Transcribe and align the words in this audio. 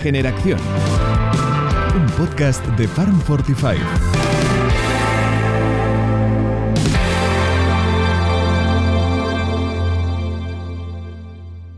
Regeneración. 0.00 0.58
Un 1.94 2.06
podcast 2.16 2.64
de 2.68 2.88
Farm 2.88 3.20
Fortify. 3.20 3.76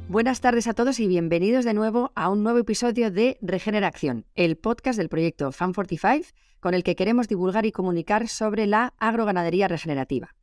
Buenas 0.06 0.40
tardes 0.40 0.68
a 0.68 0.74
todos 0.74 1.00
y 1.00 1.08
bienvenidos 1.08 1.64
de 1.64 1.74
nuevo 1.74 2.12
a 2.14 2.28
un 2.28 2.44
nuevo 2.44 2.60
episodio 2.60 3.10
de 3.10 3.38
Regeneración, 3.42 4.24
el 4.36 4.56
podcast 4.56 4.98
del 4.98 5.08
proyecto 5.08 5.50
Farm 5.50 5.74
45 5.74 6.28
con 6.60 6.74
el 6.74 6.84
que 6.84 6.94
queremos 6.94 7.26
divulgar 7.26 7.66
y 7.66 7.72
comunicar 7.72 8.28
sobre 8.28 8.68
la 8.68 8.94
agroganadería 8.98 9.66
regenerativa. 9.66 10.36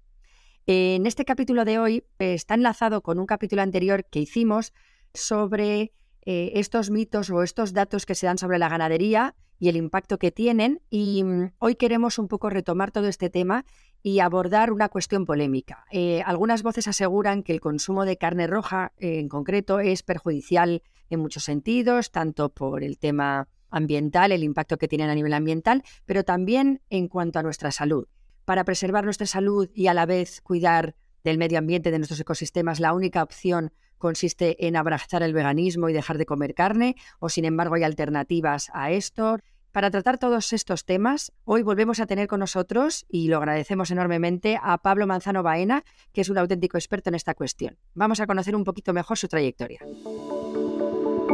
En 0.66 1.05
este 1.05 1.23
capítulo 1.23 1.64
de 1.64 1.80
hoy 1.80 2.04
eh, 2.20 2.34
está 2.34 2.55
enlazado 2.55 3.02
con 3.02 3.20
un 3.20 3.25
capítulo 3.25 3.61
anterior 3.61 4.04
que 4.04 4.20
hicimos 4.20 4.73
sobre 5.14 5.93
eh, 6.32 6.60
estos 6.60 6.92
mitos 6.92 7.32
o 7.32 7.42
estos 7.42 7.74
datos 7.74 8.06
que 8.06 8.14
se 8.14 8.28
dan 8.28 8.37
sobre 8.37 8.60
la 8.60 8.70
ganadería 8.70 9.33
y 9.57 9.68
el 9.68 9.75
impacto 9.75 10.20
que 10.20 10.32
tienen. 10.32 10.79
Y 10.92 11.24
mm, 11.24 11.54
hoy 11.57 11.74
queremos 11.74 12.20
un 12.20 12.28
poco 12.28 12.51
retomar 12.51 12.92
todo 12.92 13.07
este 13.07 13.32
tema 13.32 13.65
y 14.04 14.20
abordar 14.20 14.71
una 14.71 14.89
cuestión 14.89 15.25
polémica. 15.25 15.86
Eh, 15.89 16.21
algunas 16.23 16.61
voces 16.61 16.87
aseguran 16.87 17.42
que 17.42 17.51
el 17.51 17.60
consumo 17.60 18.06
de 18.06 18.18
carne 18.18 18.46
roja 18.46 18.92
en 19.00 19.28
concreto 19.28 19.79
es 19.79 20.04
perjudicial 20.04 20.84
en 21.10 21.20
muchos 21.20 21.46
sentidos, 21.46 22.11
tanto 22.11 22.50
por 22.50 22.84
el 22.84 23.00
tema 23.00 23.48
ambiental, 23.71 24.32
el 24.32 24.43
impacto 24.43 24.78
que 24.78 24.87
tienen 24.87 25.09
a 25.09 25.15
nivel 25.15 25.34
ambiental, 25.34 25.82
pero 26.06 26.23
también 26.23 26.84
en 26.92 27.07
cuanto 27.07 27.39
a 27.39 27.43
nuestra 27.43 27.71
salud 27.71 28.07
para 28.46 28.65
preservar 28.65 29.04
nuestra 29.04 29.25
salud 29.25 29.70
y 29.73 29.87
a 29.87 29.96
la 29.96 30.06
vez 30.06 30.42
cuidar 30.42 30.96
del 31.23 31.39
medio 31.39 31.57
ambiente, 31.57 31.89
de 31.89 31.98
nuestros 31.98 32.20
ecosistemas, 32.20 32.80
la 32.80 32.94
única 32.94 33.23
opción 33.23 33.73
consiste 33.99 34.66
en 34.66 34.75
abrazar 34.75 35.21
el 35.21 35.33
veganismo 35.33 35.89
y 35.89 35.94
dejar 35.94 36.17
de 36.17 36.25
comer 36.25 36.55
carne, 36.55 36.95
o 37.19 37.30
sin 37.30 37.45
embargo 37.45 37.75
hay 37.75 37.83
alternativas 37.83 38.72
a 38.73 38.89
esto. 38.91 39.38
Para 39.72 39.91
tratar 39.91 40.17
todos 40.17 40.52
estos 40.52 40.83
temas, 40.83 41.31
hoy 41.45 41.61
volvemos 41.61 42.00
a 42.00 42.08
tener 42.08 42.28
con 42.28 42.39
nosotros, 42.39 43.06
y 43.08 43.28
lo 43.28 43.38
agradecemos 43.38 43.91
enormemente, 43.91 44.59
a 44.61 44.80
Pablo 44.80 45.06
Manzano 45.06 45.44
Baena, 45.44 45.83
que 46.11 46.22
es 46.22 46.30
un 46.30 46.39
auténtico 46.39 46.78
experto 46.78 47.09
en 47.09 47.16
esta 47.16 47.36
cuestión. 47.36 47.78
Vamos 47.94 48.19
a 48.19 48.25
conocer 48.25 48.56
un 48.56 48.64
poquito 48.64 48.94
mejor 48.94 49.17
su 49.17 49.28
trayectoria. 49.28 49.81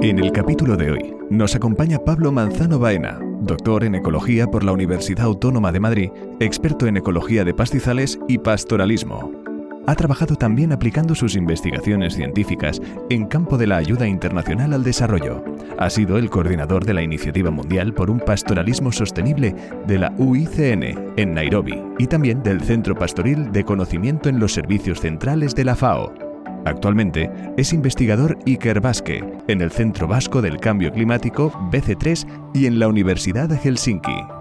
En 0.02 0.20
el 0.20 0.34
capítulo 0.34 0.76
de 0.76 0.92
hoy 0.92 1.16
nos 1.30 1.56
acompaña 1.56 2.00
Pablo 2.00 2.34
Manzano 2.34 2.78
Baena, 2.78 3.20
doctor 3.40 3.86
en 3.86 3.96
ecología 3.96 4.48
por 4.48 4.66
la 4.66 4.74
Universidad 4.74 5.26
Autónoma 5.26 5.72
de 5.72 5.80
Madrid, 5.80 6.12
experto 6.42 6.88
en 6.88 6.98
ecología 6.98 7.46
de 7.46 7.54
pastizales 7.54 8.20
y 8.28 8.38
pastoralismo. 8.40 9.45
Ha 9.88 9.96
trabajado 9.96 10.36
también 10.36 10.72
aplicando 10.72 11.16
sus 11.16 11.36
investigaciones 11.36 12.16
científicas 12.16 12.82
en 13.10 13.26
campo 13.26 13.58
de 13.58 13.68
la 13.68 13.78
ayuda 13.78 14.08
internacional 14.08 14.74
al 14.74 14.84
desarrollo. 14.84 15.44
Ha 15.78 15.90
sido 15.90 16.18
el 16.18 16.30
coordinador 16.30 16.86
de 16.86 16.94
la 16.94 17.04
Iniciativa 17.04 17.52
Mundial 17.52 17.94
por 17.94 18.10
un 18.10 18.20
Pastoralismo 18.20 18.92
Sostenible 18.92 19.56
de 19.88 20.00
la 20.00 20.14
UICN 20.18 21.14
en 21.18 21.34
Nairobi 21.34 21.82
y 22.00 22.08
también 22.08 22.42
del 22.42 22.62
Centro 22.62 22.96
Pastoril 22.96 23.52
de 23.52 23.64
Conocimiento 23.64 24.30
en 24.30 24.40
los 24.40 24.54
Servicios 24.54 25.02
Centrales 25.02 25.54
de 25.54 25.66
la 25.66 25.76
FAO 25.76 26.26
Actualmente 26.66 27.30
es 27.58 27.74
investigador 27.74 28.40
Iker 28.48 28.82
Basque 28.82 29.24
en 29.48 29.62
el 29.62 29.72
Centro 29.72 30.08
Vasco 30.08 30.42
del 30.42 30.60
Cambio 30.60 30.92
Climático 30.92 31.52
BC3 31.72 32.52
y 32.56 32.66
en 32.66 32.80
la 32.80 32.88
Universidad 32.88 33.48
de 33.48 33.58
Helsinki. 33.58 34.35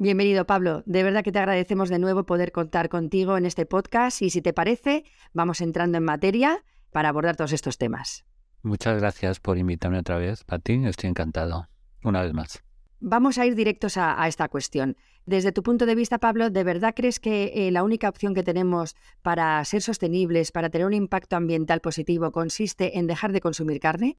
Bienvenido 0.00 0.44
Pablo, 0.44 0.82
de 0.86 1.04
verdad 1.04 1.22
que 1.22 1.30
te 1.30 1.38
agradecemos 1.38 1.88
de 1.88 2.00
nuevo 2.00 2.26
poder 2.26 2.50
contar 2.50 2.88
contigo 2.88 3.36
en 3.36 3.46
este 3.46 3.64
podcast 3.64 4.22
y 4.22 4.30
si 4.30 4.42
te 4.42 4.52
parece, 4.52 5.04
vamos 5.32 5.60
entrando 5.60 5.98
en 5.98 6.04
materia 6.04 6.64
para 6.90 7.10
abordar 7.10 7.36
todos 7.36 7.52
estos 7.52 7.78
temas. 7.78 8.24
Muchas 8.62 9.00
gracias 9.00 9.38
por 9.38 9.56
invitarme 9.56 10.00
otra 10.00 10.18
vez, 10.18 10.42
Pati, 10.42 10.84
estoy 10.86 11.10
encantado, 11.10 11.68
una 12.02 12.22
vez 12.22 12.32
más. 12.32 12.64
Vamos 12.98 13.38
a 13.38 13.46
ir 13.46 13.54
directos 13.54 13.96
a, 13.96 14.26
esta 14.26 14.48
cuestión. 14.48 14.96
Desde 15.26 15.52
tu 15.52 15.62
punto 15.62 15.86
de 15.86 15.94
vista, 15.94 16.18
Pablo, 16.18 16.50
¿de 16.50 16.64
verdad 16.64 16.94
crees 16.96 17.20
que 17.20 17.52
eh, 17.54 17.70
la 17.70 17.84
única 17.84 18.08
opción 18.08 18.34
que 18.34 18.42
tenemos 18.42 18.96
para 19.22 19.64
ser 19.64 19.80
sostenibles, 19.80 20.50
para 20.50 20.70
tener 20.70 20.86
un 20.88 20.94
impacto 20.94 21.36
ambiental 21.36 21.80
positivo, 21.80 22.32
consiste 22.32 22.98
en 22.98 23.06
dejar 23.06 23.32
de 23.32 23.40
consumir 23.40 23.78
carne? 23.78 24.18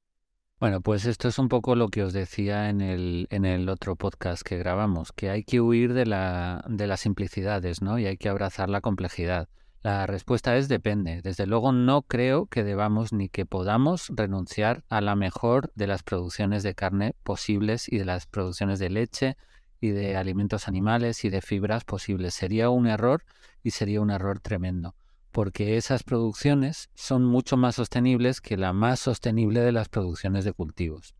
Bueno, 0.58 0.80
pues 0.80 1.04
esto 1.04 1.28
es 1.28 1.38
un 1.38 1.50
poco 1.50 1.74
lo 1.74 1.88
que 1.88 2.02
os 2.02 2.14
decía 2.14 2.70
en 2.70 2.80
el, 2.80 3.68
otro 3.68 3.94
podcast 3.94 4.40
que 4.42 4.56
grabamos, 4.56 5.12
que 5.12 5.28
hay 5.28 5.44
que 5.44 5.60
huir 5.60 5.92
de, 5.92 6.06
la, 6.06 6.64
de 6.66 6.86
las 6.86 7.00
simplicidades, 7.00 7.82
¿no? 7.82 7.98
Y 7.98 8.06
hay 8.06 8.16
que 8.16 8.30
abrazar 8.30 8.70
la 8.70 8.80
complejidad. 8.80 9.50
La 9.82 10.06
respuesta 10.06 10.56
es 10.56 10.68
depende. 10.68 11.20
Desde 11.20 11.46
luego 11.46 11.72
no 11.72 12.00
creo 12.00 12.46
que 12.46 12.64
debamos 12.64 13.12
ni 13.12 13.28
que 13.28 13.44
podamos 13.44 14.10
renunciar 14.16 14.82
a 14.88 15.02
la 15.02 15.14
mejor 15.14 15.70
de 15.74 15.88
las 15.88 16.02
producciones 16.02 16.62
de 16.62 16.74
carne 16.74 17.14
posibles 17.22 17.86
y 17.92 17.98
de 17.98 18.06
las 18.06 18.26
producciones 18.26 18.78
de 18.78 18.88
leche 18.88 19.36
y 19.78 19.90
de 19.90 20.16
alimentos 20.16 20.68
animales 20.68 21.22
y 21.26 21.28
de 21.28 21.42
fibras 21.42 21.84
posibles. 21.84 22.32
Sería 22.32 22.70
un 22.70 22.86
error 22.86 23.24
y 23.62 23.72
sería 23.72 24.00
un 24.00 24.10
error 24.10 24.40
tremendo, 24.40 24.94
porque 25.36 25.76
esas 25.76 26.02
producciones 26.02 26.88
son 26.94 27.22
mucho 27.22 27.58
más 27.58 27.74
sostenibles 27.74 28.40
que 28.40 28.56
la 28.56 28.72
más 28.72 29.00
sostenible 29.00 29.60
de 29.60 29.70
las 29.70 29.90
producciones 29.90 30.46
de 30.46 30.54
cultivos. 30.54 31.14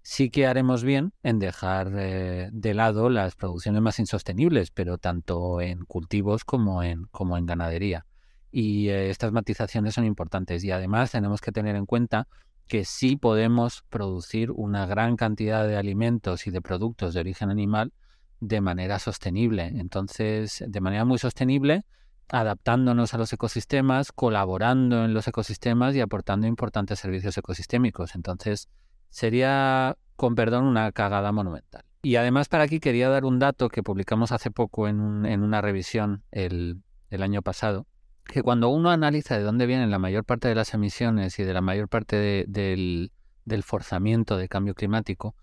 Sí 0.00 0.30
que 0.30 0.46
haremos 0.46 0.84
bien 0.84 1.12
en 1.22 1.38
dejar 1.38 1.92
eh, 1.94 2.48
de 2.50 2.72
lado 2.72 3.10
las 3.10 3.34
producciones 3.34 3.82
más 3.82 3.98
insostenibles, 3.98 4.70
pero 4.70 4.96
tanto 4.96 5.60
en 5.60 5.84
cultivos 5.84 6.44
como 6.44 6.82
en, 6.82 7.10
ganadería 7.44 8.06
y 8.50 8.88
eh, 8.88 9.10
estas 9.10 9.32
matizaciones 9.32 9.92
son 9.92 10.06
importantes 10.06 10.64
y 10.64 10.70
además 10.70 11.10
tenemos 11.10 11.42
que 11.42 11.52
tener 11.52 11.76
en 11.76 11.84
cuenta 11.84 12.26
que 12.68 12.86
sí 12.86 13.16
podemos 13.16 13.84
producir 13.90 14.50
una 14.50 14.86
gran 14.86 15.14
cantidad 15.16 15.68
de 15.68 15.76
alimentos 15.76 16.46
y 16.46 16.50
de 16.50 16.62
productos 16.62 17.12
de 17.12 17.20
origen 17.20 17.50
animal 17.50 17.92
de 18.40 18.62
manera 18.62 18.98
sostenible. 18.98 19.66
Entonces, 19.66 20.64
de 20.66 20.80
manera 20.80 21.04
muy 21.04 21.18
sostenible, 21.18 21.84
adaptándonos 22.28 23.14
a 23.14 23.18
los 23.18 23.32
ecosistemas, 23.32 24.12
colaborando 24.12 25.04
en 25.04 25.14
los 25.14 25.26
ecosistemas 25.28 25.94
y 25.94 26.00
aportando 26.00 26.46
importantes 26.46 26.98
servicios 26.98 27.36
ecosistémicos. 27.36 28.14
Entonces, 28.14 28.68
sería, 29.08 29.96
con 30.16 30.34
perdón, 30.34 30.64
una 30.64 30.92
cagada 30.92 31.32
monumental. 31.32 31.84
Y 32.02 32.16
además 32.16 32.48
para 32.48 32.64
aquí 32.64 32.80
quería 32.80 33.08
dar 33.08 33.24
un 33.24 33.38
dato 33.38 33.68
que 33.68 33.82
publicamos 33.82 34.32
hace 34.32 34.50
poco 34.50 34.88
en, 34.88 34.98
una 35.00 35.60
revisión 35.60 36.22
el 36.30 36.82
año 37.10 37.42
pasado, 37.42 37.86
que 38.28 38.42
cuando 38.42 38.68
uno 38.68 38.90
analiza 38.90 39.36
de 39.36 39.42
dónde 39.42 39.66
vienen 39.66 39.90
la 39.90 39.98
mayor 39.98 40.24
parte 40.24 40.48
de 40.48 40.54
las 40.54 40.74
emisiones 40.74 41.38
y 41.38 41.44
de 41.44 41.54
la 41.54 41.62
mayor 41.62 41.88
parte 41.88 42.46
del, 42.46 43.10
del 43.46 43.62
forzamiento 43.62 44.36
de 44.36 44.48
cambio 44.48 44.74
climático, 44.74 45.34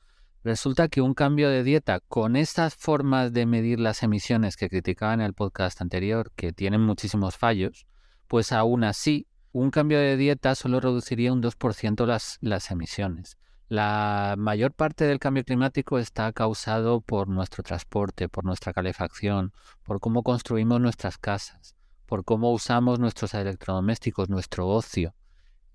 resulta 0.45 0.87
que 0.87 1.01
un 1.01 1.13
cambio 1.13 1.49
de 1.49 1.63
dieta 1.63 1.99
con 2.07 2.37
estas 2.37 2.75
formas 2.75 3.33
de 3.33 3.45
medir 3.45 3.81
las 3.81 4.03
emisiones 4.03 4.55
que 4.55 4.69
criticaba 4.69 5.13
en 5.13 5.19
el 5.19 5.33
podcast 5.33 5.81
anterior, 5.81 6.31
que 6.37 6.53
tienen 6.53 6.79
muchísimos 6.79 7.35
fallos, 7.35 7.85
pues 8.27 8.53
aún 8.53 8.85
así, 8.85 9.27
un 9.51 9.71
cambio 9.71 9.99
de 9.99 10.15
dieta 10.15 10.55
solo 10.55 10.79
reduciría 10.79 11.33
un 11.33 11.41
2% 11.41 12.05
las, 12.05 12.37
las 12.39 12.71
emisiones. 12.71 13.37
La 13.67 14.35
mayor 14.37 14.71
parte 14.73 15.05
del 15.05 15.19
cambio 15.19 15.43
climático 15.43 15.97
está 15.97 16.31
causado 16.31 17.01
por 17.01 17.27
nuestro 17.27 17.63
transporte, 17.63 18.29
por 18.29 18.45
nuestra 18.45 18.71
calefacción, 18.71 19.51
por 19.83 19.99
cómo 19.99 20.23
construimos 20.23 20.79
nuestras 20.79 21.17
casas 21.17 21.75
por 22.05 22.23
cómo 22.23 22.51
usamos 22.51 22.99
nuestros 22.99 23.33
electrodomésticos, 23.33 24.29
nuestro 24.29 24.67
ocio. 24.67 25.13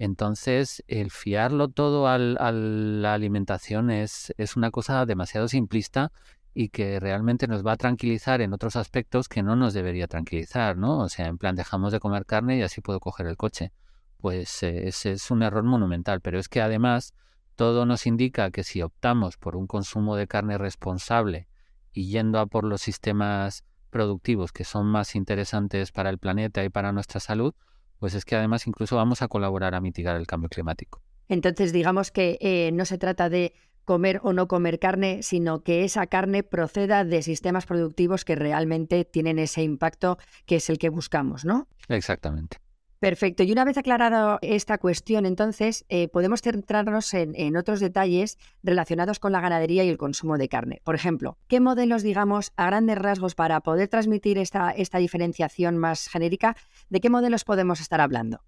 Entonces, 0.00 0.82
el 0.88 1.10
fiarlo 1.10 1.68
todo 1.68 2.08
a 2.08 2.16
la 2.16 3.12
alimentación 3.12 3.90
es, 3.90 4.32
es 4.38 4.56
una 4.56 4.70
cosa 4.70 5.04
demasiado 5.04 5.46
simplista 5.46 6.10
y 6.54 6.70
que 6.70 6.98
realmente 6.98 7.46
nos 7.46 7.66
va 7.66 7.72
a 7.72 7.76
tranquilizar 7.76 8.40
en 8.40 8.54
otros 8.54 8.76
aspectos 8.76 9.28
que 9.28 9.42
no 9.42 9.56
nos 9.56 9.74
debería 9.74 10.08
tranquilizar, 10.08 10.78
¿no? 10.78 11.00
O 11.00 11.10
sea, 11.10 11.26
en 11.26 11.36
plan, 11.36 11.54
dejamos 11.54 11.92
de 11.92 12.00
comer 12.00 12.24
carne 12.24 12.56
y 12.56 12.62
así 12.62 12.80
puedo 12.80 12.98
coger 12.98 13.26
el 13.26 13.36
coche. 13.36 13.72
Pues 14.16 14.62
eh, 14.62 14.88
ese 14.88 15.12
es 15.12 15.30
un 15.30 15.42
error 15.42 15.64
monumental, 15.64 16.22
pero 16.22 16.38
es 16.38 16.48
que 16.48 16.62
además 16.62 17.12
todo 17.54 17.84
nos 17.84 18.06
indica 18.06 18.50
que 18.50 18.64
si 18.64 18.80
optamos 18.80 19.36
por 19.36 19.54
un 19.54 19.66
consumo 19.66 20.16
de 20.16 20.26
carne 20.26 20.56
responsable 20.56 21.46
y 21.92 22.08
yendo 22.08 22.38
a 22.38 22.46
por 22.46 22.64
los 22.64 22.80
sistemas 22.80 23.64
productivos 23.90 24.50
que 24.50 24.64
son 24.64 24.86
más 24.86 25.14
interesantes 25.14 25.92
para 25.92 26.08
el 26.08 26.16
planeta 26.16 26.64
y 26.64 26.70
para 26.70 26.90
nuestra 26.90 27.20
salud, 27.20 27.52
pues 28.00 28.14
es 28.14 28.24
que 28.24 28.34
además 28.34 28.66
incluso 28.66 28.96
vamos 28.96 29.22
a 29.22 29.28
colaborar 29.28 29.74
a 29.74 29.80
mitigar 29.80 30.16
el 30.16 30.26
cambio 30.26 30.48
climático. 30.48 31.00
Entonces, 31.28 31.72
digamos 31.72 32.10
que 32.10 32.38
eh, 32.40 32.72
no 32.72 32.84
se 32.84 32.98
trata 32.98 33.28
de 33.28 33.52
comer 33.84 34.20
o 34.22 34.32
no 34.32 34.48
comer 34.48 34.78
carne, 34.78 35.22
sino 35.22 35.62
que 35.62 35.84
esa 35.84 36.06
carne 36.06 36.42
proceda 36.42 37.04
de 37.04 37.22
sistemas 37.22 37.66
productivos 37.66 38.24
que 38.24 38.34
realmente 38.34 39.04
tienen 39.04 39.38
ese 39.38 39.62
impacto 39.62 40.18
que 40.46 40.56
es 40.56 40.70
el 40.70 40.78
que 40.78 40.88
buscamos, 40.88 41.44
¿no? 41.44 41.68
Exactamente. 41.88 42.58
Perfecto. 43.00 43.42
Y 43.42 43.50
una 43.50 43.64
vez 43.64 43.78
aclarado 43.78 44.38
esta 44.42 44.76
cuestión, 44.76 45.24
entonces, 45.24 45.86
eh, 45.88 46.08
podemos 46.08 46.42
centrarnos 46.42 47.14
en, 47.14 47.56
otros 47.56 47.80
detalles 47.80 48.36
relacionados 48.62 49.18
con 49.18 49.32
la 49.32 49.40
ganadería 49.40 49.84
y 49.84 49.88
el 49.88 49.96
consumo 49.96 50.36
de 50.36 50.50
carne. 50.50 50.82
Por 50.84 50.94
ejemplo, 50.94 51.38
¿qué 51.48 51.60
modelos, 51.60 52.02
digamos, 52.02 52.52
a 52.56 52.66
grandes 52.66 52.98
rasgos, 52.98 53.34
para 53.34 53.60
poder 53.62 53.88
transmitir 53.88 54.36
esta, 54.36 54.70
esta 54.70 54.98
diferenciación 54.98 55.78
más 55.78 56.08
genérica, 56.08 56.56
de 56.90 57.00
qué 57.00 57.08
modelos 57.08 57.44
podemos 57.44 57.80
estar 57.80 58.02
hablando? 58.02 58.42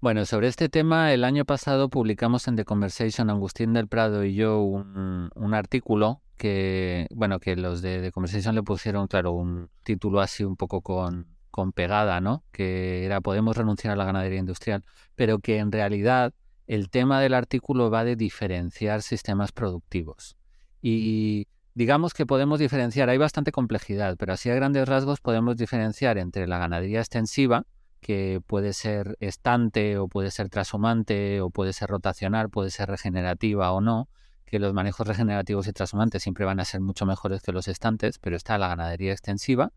Bueno, 0.00 0.26
sobre 0.26 0.48
este 0.48 0.68
tema, 0.68 1.12
el 1.12 1.22
año 1.22 1.44
pasado 1.44 1.88
publicamos 1.88 2.48
en 2.48 2.56
The 2.56 2.64
Conversation, 2.64 3.30
Agustín 3.30 3.72
del 3.72 3.86
Prado 3.86 4.24
y 4.24 4.34
yo, 4.34 4.62
un, 4.62 5.30
un 5.32 5.54
artículo 5.54 6.22
que, 6.36 7.06
bueno, 7.14 7.38
que 7.38 7.54
los 7.54 7.82
de 7.82 8.02
The 8.02 8.10
Conversation 8.10 8.56
le 8.56 8.64
pusieron, 8.64 9.06
claro, 9.06 9.30
un 9.30 9.70
título 9.84 10.20
así 10.20 10.42
un 10.42 10.56
poco 10.56 10.82
con 10.82 11.35
con 11.56 11.72
pegada, 11.72 12.20
¿no? 12.20 12.44
Que 12.52 13.06
era 13.06 13.22
podemos 13.22 13.56
renunciar 13.56 13.94
a 13.94 13.96
la 13.96 14.04
ganadería 14.04 14.38
industrial, 14.38 14.84
pero 15.14 15.38
que 15.38 15.56
en 15.56 15.72
realidad 15.72 16.34
el 16.66 16.90
tema 16.90 17.18
del 17.22 17.32
artículo 17.32 17.90
va 17.90 18.04
de 18.04 18.14
diferenciar 18.14 19.00
sistemas 19.00 19.52
productivos. 19.52 20.36
Y 20.82 21.48
digamos 21.74 22.12
que 22.12 22.26
podemos 22.26 22.58
diferenciar, 22.58 23.08
hay 23.08 23.16
bastante 23.16 23.52
complejidad, 23.52 24.16
pero 24.18 24.34
así 24.34 24.50
a 24.50 24.54
grandes 24.54 24.86
rasgos 24.86 25.20
podemos 25.20 25.56
diferenciar 25.56 26.18
entre 26.18 26.46
la 26.46 26.58
ganadería 26.58 27.00
extensiva, 27.00 27.64
que 28.00 28.42
puede 28.46 28.74
ser 28.74 29.16
estante 29.20 29.96
o 29.96 30.08
puede 30.08 30.30
ser 30.30 30.50
trashumante 30.50 31.40
o 31.40 31.48
puede 31.48 31.72
ser 31.72 31.88
rotacional, 31.88 32.50
puede 32.50 32.70
ser 32.70 32.90
regenerativa 32.90 33.72
o 33.72 33.80
no, 33.80 34.10
que 34.44 34.58
los 34.58 34.74
manejos 34.74 35.06
regenerativos 35.06 35.66
y 35.68 35.72
transhumantes 35.72 36.22
siempre 36.22 36.44
van 36.44 36.60
a 36.60 36.66
ser 36.66 36.82
mucho 36.82 37.06
mejores 37.06 37.40
que 37.40 37.52
los 37.52 37.66
estantes, 37.66 38.18
pero 38.18 38.36
está 38.36 38.58
la 38.58 38.68
ganadería 38.68 39.12
extensiva, 39.12 39.72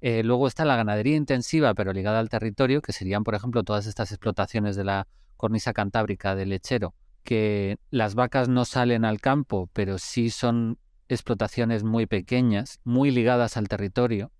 eh, 0.00 0.22
luego 0.22 0.46
está 0.46 0.64
la 0.64 0.76
ganadería 0.76 1.16
intensiva, 1.16 1.74
pero 1.74 1.92
ligada 1.92 2.20
al 2.20 2.28
territorio, 2.28 2.82
que 2.82 2.92
serían, 2.92 3.24
por 3.24 3.34
ejemplo, 3.34 3.64
todas 3.64 3.86
estas 3.86 4.12
explotaciones 4.12 4.76
de 4.76 4.84
la 4.84 5.08
cornisa 5.36 5.72
cantábrica 5.72 6.34
del 6.34 6.50
lechero, 6.50 6.94
que 7.24 7.78
las 7.90 8.14
vacas 8.14 8.48
no 8.48 8.64
salen 8.64 9.04
al 9.04 9.20
campo, 9.20 9.68
pero 9.72 9.98
sí 9.98 10.30
son 10.30 10.78
explotaciones 11.08 11.84
muy 11.84 12.06
pequeñas, 12.06 12.80
muy 12.84 13.10
ligadas 13.10 13.56
al 13.56 13.68
territorio, 13.68 14.30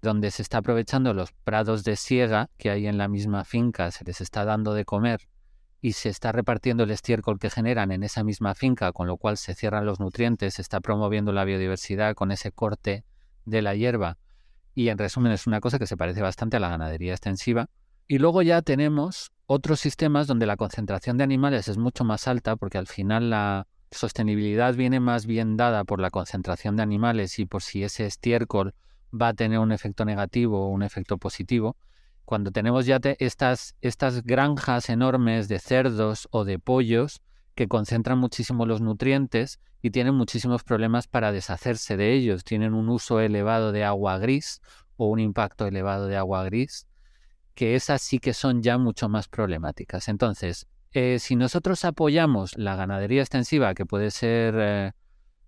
donde 0.00 0.30
se 0.30 0.42
está 0.42 0.58
aprovechando 0.58 1.12
los 1.14 1.32
prados 1.32 1.84
de 1.84 1.96
siega 1.96 2.48
que 2.56 2.70
hay 2.70 2.86
en 2.86 2.96
la 2.96 3.08
misma 3.08 3.44
finca, 3.44 3.90
se 3.90 4.04
les 4.04 4.20
está 4.20 4.44
dando 4.44 4.72
de 4.72 4.84
comer 4.84 5.28
y 5.80 5.92
se 5.92 6.08
está 6.08 6.32
repartiendo 6.32 6.84
el 6.84 6.90
estiércol 6.90 7.38
que 7.38 7.50
generan 7.50 7.92
en 7.92 8.02
esa 8.02 8.24
misma 8.24 8.54
finca, 8.54 8.92
con 8.92 9.06
lo 9.06 9.18
cual 9.18 9.36
se 9.36 9.54
cierran 9.54 9.84
los 9.84 10.00
nutrientes, 10.00 10.54
se 10.54 10.62
está 10.62 10.80
promoviendo 10.80 11.32
la 11.32 11.44
biodiversidad 11.44 12.14
con 12.14 12.30
ese 12.30 12.50
corte 12.50 13.04
de 13.44 13.62
la 13.62 13.74
hierba 13.74 14.16
y 14.76 14.90
en 14.90 14.98
resumen 14.98 15.32
es 15.32 15.46
una 15.46 15.58
cosa 15.58 15.78
que 15.78 15.86
se 15.86 15.96
parece 15.96 16.20
bastante 16.20 16.58
a 16.58 16.60
la 16.60 16.68
ganadería 16.68 17.12
extensiva. 17.12 17.70
Y 18.06 18.18
luego 18.18 18.42
ya 18.42 18.60
tenemos 18.60 19.32
otros 19.46 19.80
sistemas 19.80 20.26
donde 20.26 20.44
la 20.44 20.58
concentración 20.58 21.16
de 21.16 21.24
animales 21.24 21.66
es 21.68 21.78
mucho 21.78 22.04
más 22.04 22.28
alta 22.28 22.56
porque 22.56 22.76
al 22.76 22.86
final 22.86 23.30
la 23.30 23.66
sostenibilidad 23.90 24.74
viene 24.74 25.00
más 25.00 25.24
bien 25.24 25.56
dada 25.56 25.84
por 25.84 25.98
la 25.98 26.10
concentración 26.10 26.76
de 26.76 26.82
animales 26.82 27.38
y 27.38 27.46
por 27.46 27.62
si 27.62 27.84
ese 27.84 28.04
estiércol 28.04 28.74
va 29.10 29.28
a 29.28 29.34
tener 29.34 29.60
un 29.60 29.72
efecto 29.72 30.04
negativo 30.04 30.66
o 30.66 30.68
un 30.68 30.82
efecto 30.82 31.16
positivo. 31.16 31.78
Cuando 32.26 32.50
tenemos 32.50 32.84
ya 32.84 33.00
estas, 33.18 33.76
estas 33.80 34.24
granjas 34.24 34.90
enormes 34.90 35.48
de 35.48 35.58
cerdos 35.58 36.28
o 36.32 36.44
de 36.44 36.58
pollos 36.58 37.22
que 37.56 37.66
concentran 37.68 38.18
muchísimo 38.18 38.66
los 38.66 38.80
nutrientes 38.80 39.58
y 39.82 39.90
tienen 39.90 40.14
muchísimos 40.14 40.62
problemas 40.62 41.08
para 41.08 41.32
deshacerse 41.32 41.96
de 41.96 42.12
ellos. 42.12 42.44
Tienen 42.44 42.74
un 42.74 42.88
uso 42.90 43.18
elevado 43.18 43.72
de 43.72 43.82
agua 43.82 44.18
gris 44.18 44.60
o 44.96 45.08
un 45.08 45.18
impacto 45.18 45.66
elevado 45.66 46.06
de 46.06 46.16
agua 46.16 46.44
gris, 46.44 46.86
que 47.54 47.74
esas 47.74 48.02
sí 48.02 48.18
que 48.18 48.34
son 48.34 48.62
ya 48.62 48.76
mucho 48.76 49.08
más 49.08 49.26
problemáticas. 49.26 50.08
Entonces, 50.08 50.66
eh, 50.92 51.18
si 51.18 51.34
nosotros 51.34 51.84
apoyamos 51.86 52.56
la 52.58 52.76
ganadería 52.76 53.22
extensiva, 53.22 53.74
que 53.74 53.86
puede 53.86 54.10
ser 54.10 54.54
eh, 54.58 54.92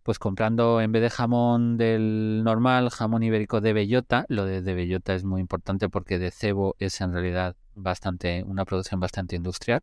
pues 0.03 0.19
comprando 0.19 0.81
en 0.81 0.93
vez 0.93 1.03
de 1.03 1.11
jamón 1.11 1.77
del 1.77 2.43
normal, 2.43 2.89
jamón 2.89 3.23
ibérico 3.23 3.61
de 3.61 3.75
bellota, 3.75 4.25
lo 4.29 4.47
de, 4.47 4.63
de 4.63 4.75
bellota 4.75 5.15
es 5.15 5.25
muy 5.25 5.43
importante 5.43 5.91
porque 5.91 6.19
de 6.19 6.31
cebo 6.31 6.75
es 6.79 7.03
en 7.03 7.13
realidad 7.13 7.55
bastante 7.75 8.43
una 8.45 8.65
producción 8.65 8.99
bastante 8.99 9.37
industrial 9.37 9.83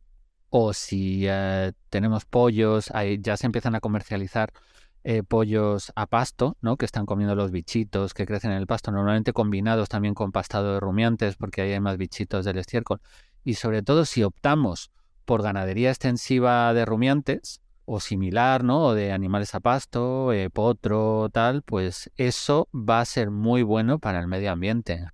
o 0.58 0.72
si 0.72 1.26
eh, 1.28 1.74
tenemos 1.90 2.24
pollos, 2.24 2.90
ya 3.20 3.36
se 3.36 3.46
empiezan 3.46 3.76
a 3.76 3.82
comercializar 3.82 4.54
eh, 5.04 5.22
pollos 5.22 5.92
a 5.98 6.08
pasto, 6.08 6.56
¿no? 6.62 6.78
que 6.78 6.86
están 6.86 7.06
comiendo 7.06 7.36
los 7.36 7.52
bichitos 7.52 8.14
que 8.14 8.26
crecen 8.26 8.52
en 8.52 8.60
el 8.60 8.66
pasto, 8.66 8.90
normalmente 8.90 9.34
combinados 9.34 9.90
también 9.90 10.14
con 10.14 10.32
pastado 10.32 10.76
de 10.76 10.80
rumiantes, 10.80 11.36
porque 11.36 11.62
ahí 11.62 11.74
hay 11.74 11.82
más 11.82 11.98
bichitos 11.98 12.46
del 12.46 12.58
estiércol. 12.58 13.02
Y 13.44 13.56
sobre 13.56 13.82
todo 13.84 14.06
si 14.06 14.24
optamos 14.24 14.92
por 15.26 15.44
ganadería 15.44 15.90
extensiva 15.90 16.74
de 16.74 16.86
rumiantes 16.86 17.60
o 17.84 18.00
similar, 18.00 18.64
¿no? 18.64 18.82
O 18.86 18.94
de 18.94 19.12
animales 19.12 19.56
a 19.56 19.60
pasto, 19.60 20.32
eh, 20.32 20.50
potro, 20.50 21.28
tal, 21.34 21.64
pues 21.64 22.10
eso 22.16 22.70
va 22.74 23.02
a 23.02 23.06
ser 23.06 23.30
muy 23.30 23.62
bueno 23.62 24.00
para 24.00 24.22
el 24.22 24.28
medio 24.28 24.54
ambiente. 24.54 25.06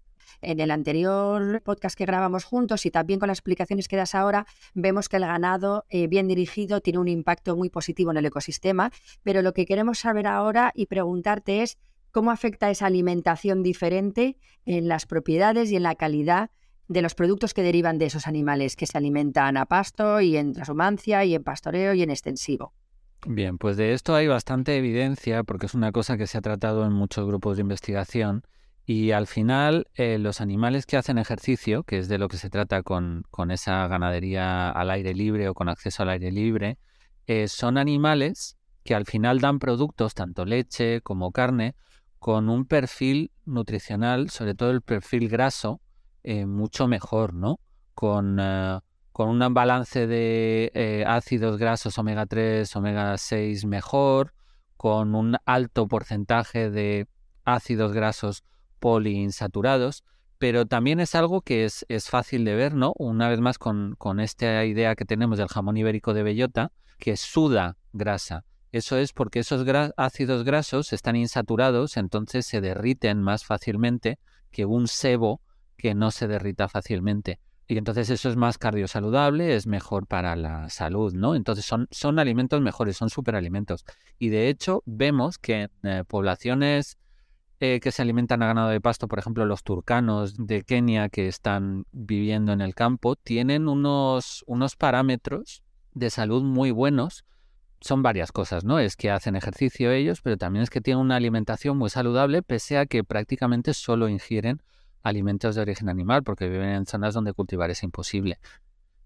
En 0.41 0.59
el 0.59 0.71
anterior 0.71 1.61
podcast 1.63 1.95
que 1.95 2.05
grabamos 2.05 2.43
juntos 2.43 2.85
y 2.85 2.91
también 2.91 3.19
con 3.19 3.27
las 3.27 3.37
explicaciones 3.37 3.87
que 3.87 3.95
das 3.95 4.15
ahora, 4.15 4.47
vemos 4.73 5.07
que 5.07 5.17
el 5.17 5.25
ganado 5.25 5.85
eh, 5.89 6.07
bien 6.07 6.27
dirigido 6.27 6.81
tiene 6.81 6.99
un 6.99 7.07
impacto 7.07 7.55
muy 7.55 7.69
positivo 7.69 8.11
en 8.11 8.17
el 8.17 8.25
ecosistema, 8.25 8.91
pero 9.23 9.41
lo 9.41 9.53
que 9.53 9.65
queremos 9.65 9.99
saber 9.99 10.27
ahora 10.27 10.71
y 10.75 10.87
preguntarte 10.87 11.61
es 11.61 11.77
cómo 12.11 12.31
afecta 12.31 12.69
esa 12.69 12.87
alimentación 12.87 13.63
diferente 13.63 14.37
en 14.65 14.87
las 14.87 15.05
propiedades 15.05 15.71
y 15.71 15.75
en 15.75 15.83
la 15.83 15.95
calidad 15.95 16.49
de 16.87 17.01
los 17.01 17.15
productos 17.15 17.53
que 17.53 17.63
derivan 17.63 17.97
de 17.97 18.07
esos 18.07 18.27
animales 18.27 18.75
que 18.75 18.85
se 18.85 18.97
alimentan 18.97 19.55
a 19.55 19.65
pasto 19.65 20.19
y 20.19 20.35
en 20.35 20.53
transhumancia 20.53 21.23
y 21.23 21.35
en 21.35 21.43
pastoreo 21.43 21.93
y 21.93 22.03
en 22.03 22.09
extensivo. 22.09 22.73
Bien, 23.25 23.57
pues 23.57 23.77
de 23.77 23.93
esto 23.93 24.15
hay 24.15 24.27
bastante 24.27 24.75
evidencia 24.75 25.43
porque 25.43 25.67
es 25.67 25.73
una 25.73 25.91
cosa 25.91 26.17
que 26.17 26.27
se 26.27 26.37
ha 26.37 26.41
tratado 26.41 26.85
en 26.85 26.91
muchos 26.91 27.25
grupos 27.27 27.55
de 27.55 27.61
investigación 27.61 28.43
y 28.85 29.11
al 29.11 29.27
final, 29.27 29.87
eh, 29.95 30.17
los 30.17 30.41
animales 30.41 30.85
que 30.85 30.97
hacen 30.97 31.17
ejercicio, 31.17 31.83
que 31.83 31.99
es 31.99 32.07
de 32.07 32.17
lo 32.17 32.27
que 32.27 32.37
se 32.37 32.49
trata 32.49 32.81
con, 32.81 33.25
esa 33.49 33.87
ganadería 33.87 34.69
al 34.69 34.89
aire 34.89 35.13
libre 35.13 35.49
o 35.49 35.53
con 35.53 35.69
acceso 35.69 36.03
al 36.03 36.09
aire 36.09 36.31
libre, 36.31 36.77
eh, 37.27 37.47
son 37.47 37.77
animales 37.77 38.57
que 38.83 38.95
al 38.95 39.05
final 39.05 39.39
dan 39.39 39.59
productos, 39.59 40.15
tanto 40.15 40.45
leche 40.45 41.01
como 41.01 41.31
carne, 41.31 41.75
con 42.17 42.49
un 42.49 42.65
perfil 42.65 43.31
nutricional, 43.45 44.29
sobre 44.29 44.55
todo 44.55 44.71
el 44.71 44.81
perfil 44.81 45.29
graso, 45.29 45.81
eh, 46.23 46.45
mucho 46.45 46.87
mejor, 46.87 47.33
¿no? 47.33 47.59
Con, 47.93 48.39
con 49.11 49.29
un 49.29 49.53
balance 49.53 50.07
de 50.07 51.03
ácidos 51.05 51.57
grasos 51.57 51.97
omega 51.99 52.25
3, 52.25 52.75
omega 52.75 53.17
6 53.17 53.65
mejor, 53.65 54.33
con 54.77 55.13
un 55.13 55.37
alto 55.45 55.87
porcentaje 55.87 56.71
de 56.71 57.07
ácidos 57.43 57.93
grasos 57.93 58.43
poliinsaturados, 58.81 60.03
pero 60.39 60.65
también 60.65 60.99
es 60.99 61.13
algo 61.15 61.41
que 61.41 61.65
es, 61.65 61.85
es, 61.87 62.09
fácil 62.09 62.43
de 62.43 62.55
ver, 62.55 62.73
¿no? 62.73 62.93
Una 62.97 63.29
vez 63.29 63.39
más 63.39 63.59
con, 63.59 63.95
con 63.97 64.19
esta 64.19 64.65
idea 64.65 64.95
que 64.95 65.05
tenemos 65.05 65.37
del 65.37 65.47
jamón 65.47 65.77
ibérico 65.77 66.13
de 66.15 66.23
bellota, 66.23 66.71
que 66.97 67.15
suda 67.15 67.77
grasa. 67.93 68.43
Eso 68.71 68.97
es 68.97 69.13
porque 69.13 69.39
esos 69.39 69.65
ácidos 69.97 70.43
grasos 70.43 70.93
están 70.93 71.15
insaturados, 71.15 71.95
entonces 71.95 72.47
se 72.47 72.59
derriten 72.59 73.21
más 73.21 73.45
fácilmente 73.45 74.17
que 74.49 74.65
un 74.65 74.87
sebo 74.87 75.41
que 75.77 75.93
no 75.93 76.09
se 76.09 76.27
derrita 76.27 76.67
fácilmente. 76.67 77.39
Y 77.67 77.77
entonces 77.77 78.09
eso 78.09 78.29
es 78.29 78.35
más 78.35 78.57
cardiosaludable, 78.57 79.55
es 79.55 79.67
mejor 79.67 80.07
para 80.07 80.35
la 80.35 80.69
salud, 80.69 81.13
¿no? 81.13 81.35
Entonces 81.35 81.65
son, 81.65 81.87
son 81.91 82.17
alimentos 82.17 82.61
mejores, 82.61 82.97
son 82.97 83.09
superalimentos. 83.09 83.85
Y 84.17 84.29
de 84.29 84.49
hecho 84.49 84.81
vemos 84.85 85.37
que 85.37 85.69
en 85.83 85.89
eh, 85.89 86.03
poblaciones 86.03 86.97
eh, 87.63 87.79
que 87.79 87.91
se 87.91 88.01
alimentan 88.01 88.41
a 88.41 88.47
ganado 88.47 88.69
de 88.69 88.81
pasto, 88.81 89.07
por 89.07 89.19
ejemplo, 89.19 89.45
los 89.45 89.63
turcanos 89.63 90.35
de 90.35 90.63
Kenia 90.63 91.09
que 91.09 91.27
están 91.27 91.85
viviendo 91.91 92.53
en 92.53 92.59
el 92.59 92.73
campo, 92.73 93.15
tienen 93.15 93.67
unos, 93.67 94.43
unos 94.47 94.75
parámetros 94.75 95.61
de 95.93 96.09
salud 96.09 96.41
muy 96.41 96.71
buenos. 96.71 97.23
Son 97.79 98.01
varias 98.01 98.31
cosas, 98.31 98.65
¿no? 98.65 98.79
Es 98.79 98.95
que 98.95 99.11
hacen 99.11 99.35
ejercicio 99.35 99.91
ellos, 99.91 100.21
pero 100.21 100.37
también 100.37 100.63
es 100.63 100.71
que 100.71 100.81
tienen 100.81 101.01
una 101.01 101.17
alimentación 101.17 101.77
muy 101.77 101.91
saludable, 101.91 102.41
pese 102.41 102.79
a 102.79 102.87
que 102.87 103.03
prácticamente 103.03 103.75
solo 103.75 104.09
ingieren 104.09 104.63
alimentos 105.03 105.53
de 105.53 105.61
origen 105.61 105.87
animal, 105.87 106.23
porque 106.23 106.49
viven 106.49 106.69
en 106.69 106.87
zonas 106.87 107.13
donde 107.13 107.33
cultivar 107.33 107.69
es 107.69 107.83
imposible. 107.83 108.39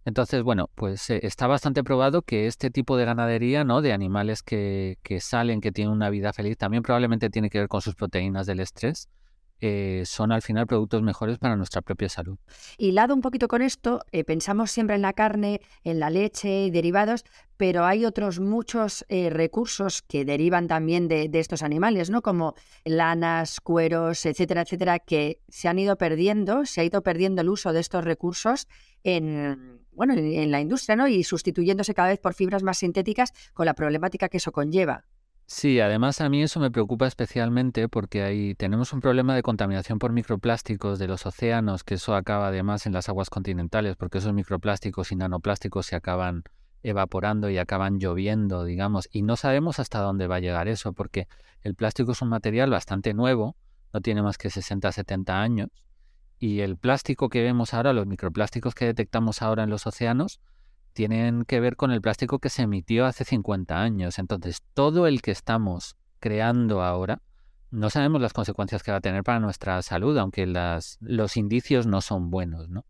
Entonces, 0.05 0.43
bueno, 0.43 0.69
pues 0.75 1.09
eh, 1.09 1.19
está 1.23 1.47
bastante 1.47 1.83
probado 1.83 2.21
que 2.21 2.45
este 2.45 2.69
tipo 2.69 2.95
de 2.95 3.05
ganadería, 3.05 3.63
¿no? 3.63 3.81
De 3.81 3.91
animales 3.91 4.43
que, 4.43 4.99
que, 5.01 5.19
salen, 5.19 5.61
que 5.61 5.71
tienen 5.71 5.91
una 5.91 6.11
vida 6.11 6.31
feliz, 6.31 6.57
también 6.57 6.83
probablemente 6.83 7.31
tiene 7.31 7.49
que 7.49 7.59
ver 7.59 7.67
con 7.67 7.81
sus 7.81 7.95
proteínas 7.95 8.45
del 8.45 8.59
estrés. 8.59 9.09
eh, 9.61 10.03
son 10.05 10.31
al 10.31 10.41
final 10.41 10.67
productos 10.67 11.01
mejores 11.01 11.37
para 11.39 11.55
nuestra 11.55 11.81
propia 11.81 12.09
salud. 12.09 12.37
Y 12.77 12.91
lado 12.91 13.15
un 13.15 13.21
poquito 13.21 13.47
con 13.47 13.61
esto, 13.61 14.01
eh, 14.11 14.23
pensamos 14.23 14.69
siempre 14.69 14.95
en 14.95 15.01
la 15.01 15.13
carne, 15.13 15.61
en 15.83 15.99
la 15.99 16.09
leche 16.09 16.65
y 16.65 16.71
derivados, 16.71 17.23
pero 17.57 17.85
hay 17.85 18.05
otros 18.05 18.39
muchos 18.39 19.05
eh, 19.07 19.29
recursos 19.29 20.01
que 20.01 20.25
derivan 20.25 20.67
también 20.67 21.07
de, 21.07 21.29
estos 21.33 21.63
animales, 21.63 22.09
¿no? 22.09 22.21
Como 22.21 22.53
lanas, 22.83 23.61
cueros, 23.61 24.25
etcétera, 24.25 24.61
etcétera, 24.61 24.99
que 24.99 25.39
se 25.47 25.69
han 25.69 25.79
ido 25.79 25.97
perdiendo, 25.97 26.65
se 26.65 26.81
ha 26.81 26.83
ido 26.83 27.01
perdiendo 27.01 27.41
el 27.41 27.49
uso 27.49 27.71
de 27.71 27.79
estos 27.79 28.03
recursos 28.03 28.67
en, 29.03 29.84
bueno, 29.95 30.13
en 30.13 30.51
la 30.51 30.61
industria, 30.61 30.95
¿no? 30.95 31.07
Y 31.07 31.23
sustituyéndose 31.23 31.93
cada 31.93 32.09
vez 32.09 32.19
por 32.19 32.33
fibras 32.33 32.63
más 32.63 32.77
sintéticas 32.77 33.33
con 33.53 33.65
la 33.65 33.73
problemática 33.73 34.29
que 34.29 34.37
eso 34.37 34.51
conlleva. 34.51 35.05
Sí, 35.47 35.79
además 35.79 36.21
a 36.21 36.29
mí 36.29 36.41
eso 36.41 36.59
me 36.59 36.71
preocupa 36.71 37.05
especialmente 37.05 37.87
porque 37.87 38.23
ahí 38.23 38.55
tenemos 38.55 38.93
un 38.93 38.99
problema 38.99 39.35
de 39.35 39.43
contaminación 39.43 39.99
por 39.99 40.11
microplásticos 40.11 40.97
de 40.97 41.07
los 41.07 41.27
océanos, 41.27 41.83
que 41.83 41.95
eso 41.95 42.15
acaba 42.15 42.47
además 42.47 42.87
en 42.87 42.93
las 42.93 43.09
aguas 43.09 43.29
continentales, 43.29 43.95
porque 43.95 44.17
esos 44.17 44.33
microplásticos 44.33 45.11
y 45.11 45.15
nanoplásticos 45.15 45.85
se 45.85 45.95
acaban 45.95 46.43
evaporando 46.81 47.51
y 47.51 47.59
acaban 47.59 47.99
lloviendo, 47.99 48.63
digamos, 48.63 49.07
y 49.11 49.21
no 49.21 49.35
sabemos 49.35 49.79
hasta 49.79 49.99
dónde 49.99 50.25
va 50.25 50.37
a 50.37 50.39
llegar 50.39 50.67
eso, 50.67 50.93
porque 50.93 51.27
el 51.61 51.75
plástico 51.75 52.13
es 52.13 52.21
un 52.23 52.29
material 52.29 52.71
bastante 52.71 53.13
nuevo, 53.13 53.55
no 53.93 54.01
tiene 54.01 54.23
más 54.23 54.39
que 54.39 54.49
60, 54.49 54.91
70 54.91 55.41
años, 55.41 55.69
y 56.39 56.61
el 56.61 56.77
plástico 56.77 57.29
que 57.29 57.41
vemos 57.41 57.73
ahora, 57.73 57.93
los 57.93 58.07
microplásticos 58.07 58.75
que 58.75 58.85
detectamos 58.85 59.41
ahora 59.41 59.63
en 59.63 59.69
los 59.69 59.87
océanos, 59.87 60.39
tienen 60.93 61.43
que 61.43 61.59
ver 61.59 61.75
con 61.75 61.91
el 61.91 62.01
plástico 62.01 62.39
que 62.39 62.49
se 62.49 62.63
emitió 62.63 63.05
hace 63.05 63.25
50 63.25 63.81
años. 63.81 64.17
Entonces, 64.17 64.63
todo 64.73 65.07
el 65.07 65.21
que 65.21 65.31
estamos 65.31 65.97
creando 66.19 66.81
ahora, 66.81 67.21
no 67.71 67.89
sabemos 67.89 68.21
las 68.21 68.33
consecuencias 68.33 68.81
que 68.81 68.91
va 68.91 68.97
a 68.97 69.01
tener 69.01 69.23
para 69.23 69.39
nuestra 69.39 69.81
salud, 69.81 70.17
aunque 70.17 70.45
las, 70.45 70.97
los 71.01 71.35
indicios 71.35 71.85
no 71.85 72.01
son 72.01 72.31
buenos, 72.31 72.69
¿no? 72.69 72.85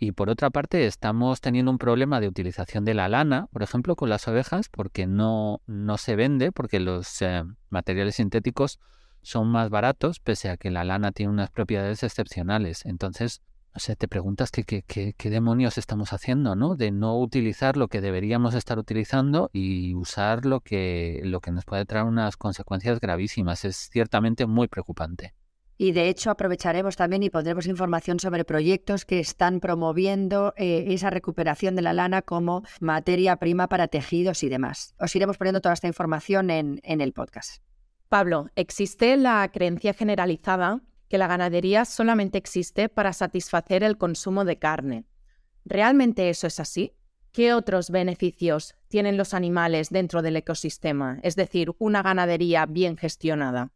Y 0.00 0.12
por 0.12 0.30
otra 0.30 0.50
parte, 0.50 0.86
estamos 0.86 1.40
teniendo 1.40 1.72
un 1.72 1.78
problema 1.78 2.20
de 2.20 2.28
utilización 2.28 2.84
de 2.84 2.94
la 2.94 3.08
lana, 3.08 3.48
por 3.52 3.64
ejemplo, 3.64 3.96
con 3.96 4.08
las 4.08 4.28
ovejas, 4.28 4.68
porque 4.68 5.08
no, 5.08 5.60
no 5.66 5.98
se 5.98 6.14
vende, 6.14 6.52
porque 6.52 6.78
los 6.78 7.20
eh, 7.20 7.42
materiales 7.68 8.14
sintéticos 8.14 8.78
son 9.22 9.48
más 9.48 9.70
baratos, 9.70 10.20
pese 10.20 10.50
a 10.50 10.56
que 10.56 10.70
la 10.70 10.84
lana 10.84 11.12
tiene 11.12 11.32
unas 11.32 11.50
propiedades 11.50 12.02
excepcionales. 12.02 12.84
Entonces, 12.86 13.42
o 13.74 13.80
sea, 13.80 13.94
te 13.94 14.08
preguntas 14.08 14.50
qué, 14.50 14.64
qué, 14.64 14.82
qué, 15.16 15.30
demonios 15.30 15.78
estamos 15.78 16.12
haciendo, 16.12 16.56
¿no? 16.56 16.74
De 16.74 16.90
no 16.90 17.18
utilizar 17.20 17.76
lo 17.76 17.88
que 17.88 18.00
deberíamos 18.00 18.54
estar 18.54 18.78
utilizando 18.78 19.50
y 19.52 19.94
usar 19.94 20.46
lo 20.46 20.60
que, 20.60 21.20
lo 21.24 21.40
que 21.40 21.52
nos 21.52 21.64
puede 21.64 21.84
traer 21.84 22.06
unas 22.06 22.36
consecuencias 22.36 22.98
gravísimas. 22.98 23.64
Es 23.64 23.88
ciertamente 23.92 24.46
muy 24.46 24.66
preocupante. 24.66 25.34
Y 25.80 25.92
de 25.92 26.08
hecho 26.08 26.30
aprovecharemos 26.30 26.96
también 26.96 27.22
y 27.22 27.30
pondremos 27.30 27.66
información 27.66 28.18
sobre 28.18 28.44
proyectos 28.44 29.04
que 29.04 29.20
están 29.20 29.60
promoviendo 29.60 30.52
eh, 30.56 30.86
esa 30.88 31.10
recuperación 31.10 31.76
de 31.76 31.82
la 31.82 31.92
lana 31.92 32.20
como 32.20 32.64
materia 32.80 33.36
prima 33.36 33.68
para 33.68 33.86
tejidos 33.86 34.42
y 34.42 34.48
demás. 34.48 34.96
Os 34.98 35.14
iremos 35.14 35.38
poniendo 35.38 35.60
toda 35.60 35.74
esta 35.74 35.86
información 35.86 36.50
en, 36.50 36.80
en 36.82 37.00
el 37.00 37.12
podcast. 37.12 37.62
Pablo, 38.08 38.48
existe 38.56 39.18
la 39.18 39.50
creencia 39.52 39.92
generalizada 39.92 40.80
que 41.08 41.18
la 41.18 41.26
ganadería 41.26 41.84
solamente 41.84 42.38
existe 42.38 42.88
para 42.88 43.12
satisfacer 43.12 43.82
el 43.82 43.98
consumo 43.98 44.46
de 44.46 44.58
carne. 44.58 45.04
¿Realmente 45.66 46.30
eso 46.30 46.46
es 46.46 46.58
así? 46.58 46.94
¿Qué 47.32 47.52
otros 47.52 47.90
beneficios 47.90 48.74
tienen 48.88 49.18
los 49.18 49.34
animales 49.34 49.90
dentro 49.90 50.22
del 50.22 50.36
ecosistema? 50.36 51.18
Es 51.22 51.36
decir, 51.36 51.74
una 51.78 52.02
ganadería 52.02 52.64
bien 52.64 52.96
gestionada. 52.96 53.72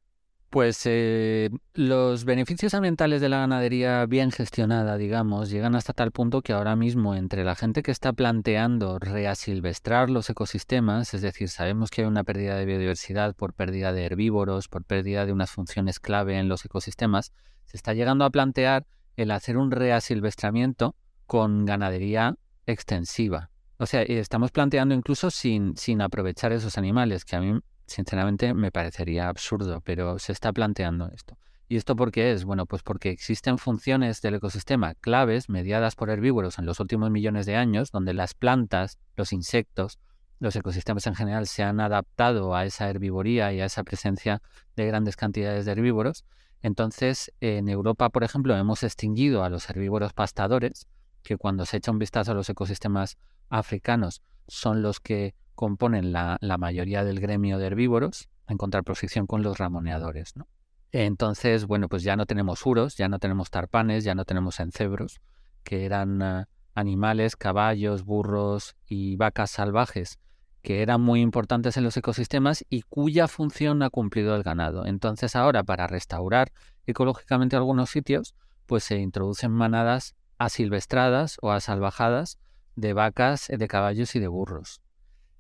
Pues 0.53 0.83
eh, 0.85 1.49
los 1.73 2.27
beneficios 2.27 2.75
ambientales 2.75 3.23
de 3.23 3.31
la 3.31 3.39
ganadería 3.39 4.05
bien 4.05 4.31
gestionada, 4.31 4.99
digamos, 4.99 5.49
llegan 5.49 5.75
hasta 5.75 5.95
tal 5.95 6.11
punto 6.13 6.43
que 6.43 6.53
ahora 6.53 6.77
mismo 6.77 7.15
entre 7.15 7.43
la 7.43 7.55
gente 7.55 7.83
que 7.83 7.91
está 7.91 8.13
planteando 8.13 8.99
reasilvestrar 8.99 10.11
los 10.11 10.29
ecosistemas, 10.29 11.15
es 11.15 11.23
decir, 11.23 11.49
sabemos 11.49 11.89
que 11.89 12.03
hay 12.03 12.07
una 12.07 12.23
pérdida 12.23 12.55
de 12.57 12.67
biodiversidad 12.67 13.35
por 13.35 13.55
pérdida 13.55 13.95
de 13.95 14.05
herbívoros, 14.05 14.69
por 14.69 14.85
pérdida 14.85 15.25
de 15.25 15.33
unas 15.33 15.51
funciones 15.51 15.99
clave 15.99 16.39
en 16.39 16.51
los 16.51 16.67
ecosistemas, 16.67 17.33
se 17.65 17.79
está 17.79 17.95
llegando 17.95 18.27
a 18.27 18.31
plantear 18.31 18.85
el 19.17 19.31
hacer 19.31 19.57
un 19.57 19.71
reasilvestramiento 19.71 20.97
con 21.27 21.65
ganadería 21.65 22.37
extensiva. 22.67 23.49
O 23.79 23.87
sea, 23.87 24.03
estamos 24.03 24.51
planteando 24.51 24.95
incluso 24.95 25.31
sin, 25.31 25.79
sin 25.79 26.03
aprovechar 26.03 26.53
esos 26.53 26.77
animales, 26.77 27.25
que 27.25 27.37
a 27.37 27.41
mí 27.41 27.59
sinceramente 27.93 28.55
me 28.55 28.73
parecería 28.73 29.29
absurdo, 29.29 29.81
pero 29.83 30.19
se 30.19 30.33
está 30.33 30.53
planteando 30.53 31.09
esto. 31.15 31.39
¿Y 31.69 31.77
esto 31.77 31.97
por 31.97 32.13
qué 32.13 32.33
es? 32.33 32.45
Bueno, 32.45 32.67
pues 32.67 32.83
porque 32.83 33.11
existen 33.11 33.57
funciones 33.57 34.21
del 34.21 34.35
ecosistema 34.35 34.95
claves 34.95 35.49
mediadas 35.49 35.95
por 35.95 36.11
herbívoros 36.11 36.59
en 36.59 36.67
los 36.67 36.81
últimos 36.81 37.11
millones 37.11 37.47
de 37.47 37.57
años, 37.57 37.91
donde 37.91 38.13
las 38.13 38.35
plantas, 38.35 38.99
los 39.17 39.33
insectos, 39.33 39.99
los 40.39 40.57
ecosistemas 40.57 41.07
en 41.07 41.15
general 41.15 41.47
se 41.47 41.63
han 41.63 41.81
adaptado 41.81 42.55
a 42.55 42.67
esa 42.67 42.91
herbivoría 42.91 43.53
y 43.53 43.61
a 43.61 43.65
esa 43.65 43.85
presencia 43.85 44.43
de 44.77 44.87
grandes 44.87 45.17
cantidades 45.17 45.65
de 45.65 45.73
herbívoros. 45.73 46.25
Entonces, 46.63 47.33
en 47.41 47.69
Europa, 47.69 48.11
por 48.11 48.25
ejemplo, 48.25 48.57
hemos 48.57 48.83
extinguido 48.83 49.45
a 49.45 49.49
los 49.49 49.71
herbívoros 49.71 50.13
pastadores, 50.13 50.89
que 51.23 51.37
cuando 51.37 51.65
se 51.65 51.79
echa 51.79 51.93
un 51.93 51.99
vistazo 51.99 52.33
a 52.33 52.35
los 52.35 52.51
ecosistemas 52.51 53.17
africanos 53.49 54.23
son 54.49 54.83
los 54.83 55.01
que 55.01 55.35
componen 55.55 56.13
la, 56.13 56.39
mayoría 56.59 57.05
del 57.05 57.21
gremio 57.21 57.59
de 57.59 57.67
herbívoros, 57.67 58.29
en 58.49 58.59
contraposición 58.59 59.27
con 59.27 59.43
los 59.43 59.59
ramoneadores. 59.59 60.37
¿no? 60.37 60.49
Entonces, 60.93 61.67
bueno, 61.67 61.89
pues 61.89 62.03
ya 62.03 62.17
no 62.17 62.27
tenemos 62.27 62.65
uros, 62.67 62.97
ya 62.97 63.09
no 63.09 63.19
tenemos 63.19 63.51
tarpanes, 63.51 64.05
ya 64.05 64.15
no 64.15 64.25
tenemos 64.25 64.61
encebros, 64.61 65.21
que 65.63 65.85
eran 65.85 66.21
eh, 66.23 66.45
animales, 66.75 67.37
caballos, 67.37 68.05
burros 68.05 68.77
y 68.87 69.17
vacas 69.17 69.51
salvajes, 69.51 70.19
que 70.63 70.83
eran 70.83 71.01
muy 71.01 71.21
importantes 71.21 71.77
en 71.77 71.85
los 71.85 71.97
ecosistemas 71.97 72.65
y 72.69 72.83
cuya 72.83 73.27
función 73.27 73.83
ha 73.83 73.91
cumplido 73.91 74.37
el 74.37 74.43
ganado. 74.43 74.87
Entonces 74.87 75.35
ahora, 75.35 75.65
para 75.65 75.87
restaurar 75.87 76.53
ecológicamente 76.87 77.57
algunos 77.57 77.91
sitios, 77.91 78.35
pues 78.67 78.85
se 78.85 78.99
introducen 78.99 79.51
manadas 79.51 80.15
asilvestradas 80.39 81.39
o 81.41 81.53
asalvajadas 81.53 82.39
de 82.77 82.93
vacas, 82.93 83.49
de 83.49 83.69
caballos 83.69 84.15
y 84.15 84.21
de 84.21 84.29
burros. 84.29 84.81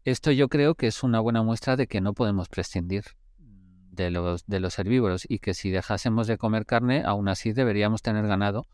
Esto 0.05 0.33
yo 0.33 0.49
creo 0.49 0.75
que 0.75 0.89
es 0.89 1.03
una 1.03 1.21
buena 1.21 1.43
muestra 1.43 1.77
de 1.77 1.87
que 1.87 2.01
no 2.01 2.13
podemos 2.13 2.49
prescindir 2.49 3.05
de 3.93 4.11
los, 4.11 4.45
de 4.47 4.59
los 4.59 4.79
herbívoros 4.79 5.25
y 5.29 5.39
que 5.39 5.55
si 5.55 5.71
dejásemos 5.71 6.27
de 6.27 6.39
comer 6.39 6.67
carne, 6.67 7.05
aún 7.05 7.29
así 7.29 7.53
deberíamos 7.53 8.03
tener 8.03 8.27
ganado 8.27 8.67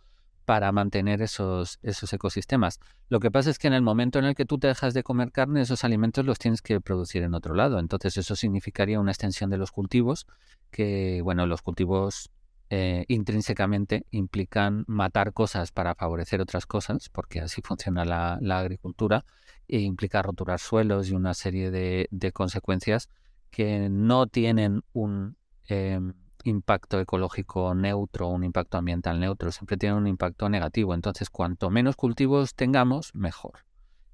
para 0.47 0.73
mantener 0.73 1.20
esos, 1.20 1.78
esos 1.82 2.11
ecosistemas. 2.14 2.80
Lo 3.11 3.20
que 3.20 3.30
pasa 3.30 3.50
es 3.50 3.58
que 3.58 3.66
en 3.66 3.75
el 3.75 3.82
momento 3.82 4.18
en 4.18 4.25
el 4.25 4.35
que 4.35 4.47
tú 4.47 4.56
te 4.56 4.68
dejas 4.68 4.94
de 4.94 5.02
comer 5.02 5.30
carne, 5.30 5.61
esos 5.61 5.85
alimentos 5.85 6.25
los 6.25 6.38
tienes 6.38 6.62
que 6.62 6.80
producir 6.80 7.23
en 7.23 7.35
otro 7.35 7.54
lado. 7.54 7.78
Entonces 7.78 8.16
eso 8.16 8.35
significaría 8.35 8.99
una 8.99 9.11
extensión 9.11 9.50
de 9.50 9.58
los 9.58 9.70
cultivos, 9.70 10.26
que 10.70 11.20
bueno, 11.23 11.44
los 11.44 11.61
cultivos 11.61 12.30
eh, 12.70 13.06
intrínsecamente 13.08 14.04
implican 14.10 14.84
matar 14.87 15.32
cosas 15.32 15.72
para 15.72 15.94
favorecer 15.94 16.40
otras 16.42 16.66
cosas, 16.66 17.08
porque 17.08 17.40
así 17.40 17.62
funciona 17.64 18.04
la, 18.04 18.58
agricultura 18.58 19.25
e 19.68 19.80
implica 19.80 20.22
roturar 20.22 20.58
suelos 20.58 21.08
y 21.10 21.14
una 21.14 21.34
serie 21.34 21.70
de, 21.70 22.32
consecuencias 22.32 23.08
que 23.50 23.88
no 23.90 24.26
tienen 24.26 24.82
un 24.92 25.37
em, 25.68 26.12
impacto 26.44 27.00
ecológico 27.00 27.75
neutro, 27.75 28.28
un 28.28 28.44
impacto 28.44 28.76
ambiental 28.76 29.18
neutro, 29.18 29.50
siempre 29.50 29.76
tienen 29.76 29.98
un 29.98 30.06
impacto 30.06 30.48
negativo. 30.48 30.94
Entonces, 30.94 31.30
cuanto 31.30 31.70
menos 31.70 31.96
cultivos 31.96 32.54
tengamos, 32.54 33.14
mejor. 33.14 33.64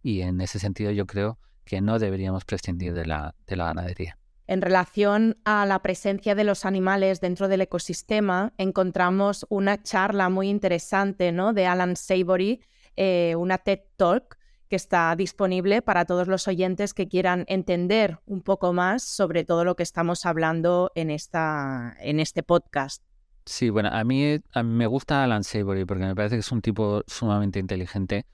Y 0.02 0.20
en 0.20 0.40
ese 0.40 0.58
sentido 0.58 0.92
yo 0.92 1.06
creo 1.06 1.38
que 1.64 1.80
no 1.80 1.98
deberíamos 1.98 2.44
prescindir 2.44 2.94
de 2.94 3.06
la, 3.06 3.34
de 3.46 3.56
la 3.56 3.66
ganadería. 3.66 4.18
En 4.46 4.60
relación 4.60 5.38
a 5.44 5.64
la 5.64 5.80
presencia 5.80 6.34
de 6.34 6.44
los 6.44 6.66
animales 6.66 7.20
dentro 7.20 7.48
del 7.48 7.62
ecosistema, 7.62 8.52
encontramos 8.58 9.46
una 9.48 9.82
charla 9.82 10.28
muy 10.28 10.50
interesante 10.50 11.32
¿no? 11.32 11.54
de 11.54 11.66
Alan 11.66 11.96
Savory, 11.96 12.60
eh, 12.96 13.34
una 13.36 13.58
TED 13.58 13.80
Talk, 13.96 14.36
que 14.68 14.76
está 14.76 15.14
disponible 15.16 15.82
para 15.82 16.04
todos 16.04 16.28
los 16.28 16.46
oyentes 16.46 16.92
que 16.92 17.08
quieran 17.08 17.44
entender 17.48 18.18
un 18.26 18.42
poco 18.42 18.72
más 18.72 19.02
sobre 19.02 19.44
todo 19.44 19.64
lo 19.64 19.76
que 19.76 19.82
estamos 19.82 20.26
hablando 20.26 20.90
en, 20.94 21.10
esta, 21.10 21.96
en 22.00 22.20
este 22.20 22.42
podcast. 22.42 23.02
Sí, 23.46 23.70
bueno, 23.70 23.90
a 23.92 24.04
mí, 24.04 24.40
me 24.62 24.86
gusta 24.86 25.22
Alan 25.22 25.44
Savory 25.44 25.84
porque 25.84 26.04
me 26.04 26.14
parece 26.14 26.36
que 26.36 26.40
es 26.40 26.52
un 26.52 26.62
tipo 26.62 27.02
sumamente 27.06 27.58
inteligente. 27.58 28.26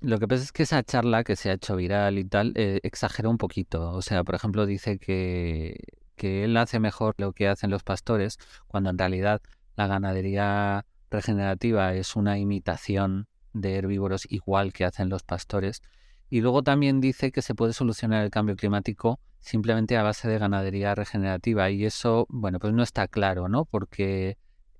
Lo 0.00 0.18
que 0.18 0.28
pasa 0.28 0.42
es 0.42 0.52
que 0.52 0.64
esa 0.64 0.82
charla 0.82 1.24
que 1.24 1.36
se 1.36 1.50
ha 1.50 1.54
hecho 1.54 1.76
viral 1.76 2.18
y 2.18 2.24
tal 2.24 2.52
eh, 2.54 2.80
exagera 2.82 3.28
un 3.28 3.38
poquito. 3.38 3.90
O 3.92 4.02
sea, 4.02 4.24
por 4.24 4.34
ejemplo, 4.34 4.66
dice 4.66 4.98
que, 4.98 5.76
que 6.16 6.44
él 6.44 6.56
hace 6.56 6.80
mejor 6.80 7.14
lo 7.18 7.32
que 7.32 7.48
hacen 7.48 7.70
los 7.70 7.82
pastores 7.82 8.38
cuando 8.66 8.90
en 8.90 8.98
realidad 8.98 9.40
la 9.74 9.86
ganadería 9.86 10.84
regenerativa 11.10 11.94
es 11.94 12.14
una 12.16 12.38
imitación 12.38 13.28
de 13.52 13.76
herbívoros 13.76 14.26
igual 14.30 14.72
que 14.72 14.84
hacen 14.84 15.08
los 15.08 15.22
pastores. 15.22 15.82
Y 16.28 16.40
luego 16.40 16.62
también 16.62 17.00
dice 17.00 17.32
que 17.32 17.42
se 17.42 17.54
puede 17.54 17.72
solucionar 17.72 18.24
el 18.24 18.30
cambio 18.30 18.56
climático 18.56 19.20
simplemente 19.40 19.96
a 19.96 20.02
base 20.02 20.28
de 20.28 20.38
ganadería 20.38 20.94
regenerativa. 20.94 21.70
Y 21.70 21.84
eso, 21.84 22.26
bueno, 22.28 22.58
pues 22.58 22.72
no 22.74 22.82
está 22.82 23.08
claro, 23.08 23.48
¿no? 23.48 23.64
Porque 23.64 24.36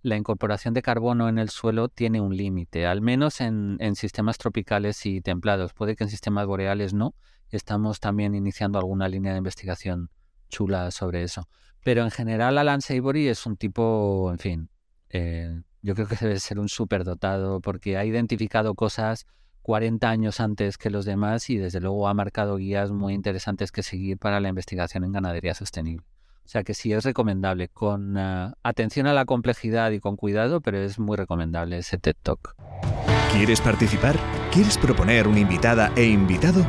la 0.06 0.16
incorporación 0.16 0.72
de 0.72 0.82
carbono 0.82 1.28
en 1.28 1.38
el 1.38 1.50
suelo 1.50 1.88
tiene 1.88 2.20
un 2.20 2.36
límite, 2.36 2.86
al 2.86 3.00
menos 3.00 3.40
en, 3.40 3.78
sistemas 3.96 4.38
tropicales 4.38 5.04
y 5.04 5.20
templados. 5.20 5.74
Puede 5.74 5.96
que 5.96 6.04
en 6.04 6.10
sistemas 6.10 6.46
boreales 6.46 6.94
no. 6.94 7.14
Estamos 7.50 7.98
también 7.98 8.34
iniciando 8.34 8.78
alguna 8.78 9.08
línea 9.08 9.32
de 9.32 9.38
investigación 9.38 10.10
chula 10.48 10.92
sobre 10.92 11.24
eso. 11.24 11.48
Pero 11.82 12.02
en 12.04 12.12
general 12.12 12.56
Alan 12.56 12.82
Savory 12.82 13.26
es 13.26 13.46
un 13.46 13.56
tipo, 13.56 14.30
en 14.30 14.38
fin, 14.38 14.70
eh, 15.10 15.62
yo 15.82 15.94
creo 15.94 16.06
que 16.06 16.16
debe 16.16 16.38
ser 16.38 16.60
un 16.60 16.68
superdotado 16.68 17.60
porque 17.60 17.96
ha 17.96 18.04
identificado 18.04 18.74
cosas 18.74 19.26
40 19.62 20.08
años 20.08 20.38
antes 20.38 20.78
que 20.78 20.90
los 20.90 21.04
demás 21.04 21.50
y 21.50 21.56
desde 21.56 21.80
luego 21.80 22.06
ha 22.06 22.14
marcado 22.14 22.56
guías 22.56 22.92
muy 22.92 23.12
interesantes 23.12 23.72
que 23.72 23.82
seguir 23.82 24.18
para 24.18 24.38
la 24.38 24.48
investigación 24.48 25.02
en 25.02 25.10
ganadería 25.10 25.54
sostenible. 25.54 26.06
O 26.46 26.48
sea 26.48 26.62
que 26.62 26.74
sí 26.74 26.92
es 26.92 27.02
recomendable, 27.02 27.68
con 27.68 28.16
ah, 28.16 28.54
atención 28.62 29.08
a 29.08 29.12
la 29.12 29.24
complejidad 29.24 29.90
y 29.90 29.98
con 29.98 30.14
cuidado, 30.14 30.60
pero 30.60 30.78
es 30.78 31.00
muy 31.00 31.16
recomendable 31.16 31.78
ese 31.78 31.98
TED 31.98 32.14
Talk. 32.22 32.54
¿Quieres 33.32 33.60
participar? 33.60 34.16
¿Quieres 34.52 34.78
proponer 34.78 35.26
una 35.26 35.40
invitada 35.40 35.92
e 35.96 36.04
invitado? 36.04 36.64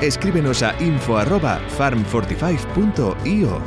Escríbenos 0.00 0.62
a 0.62 0.80
info@farm45.io. 0.80 3.60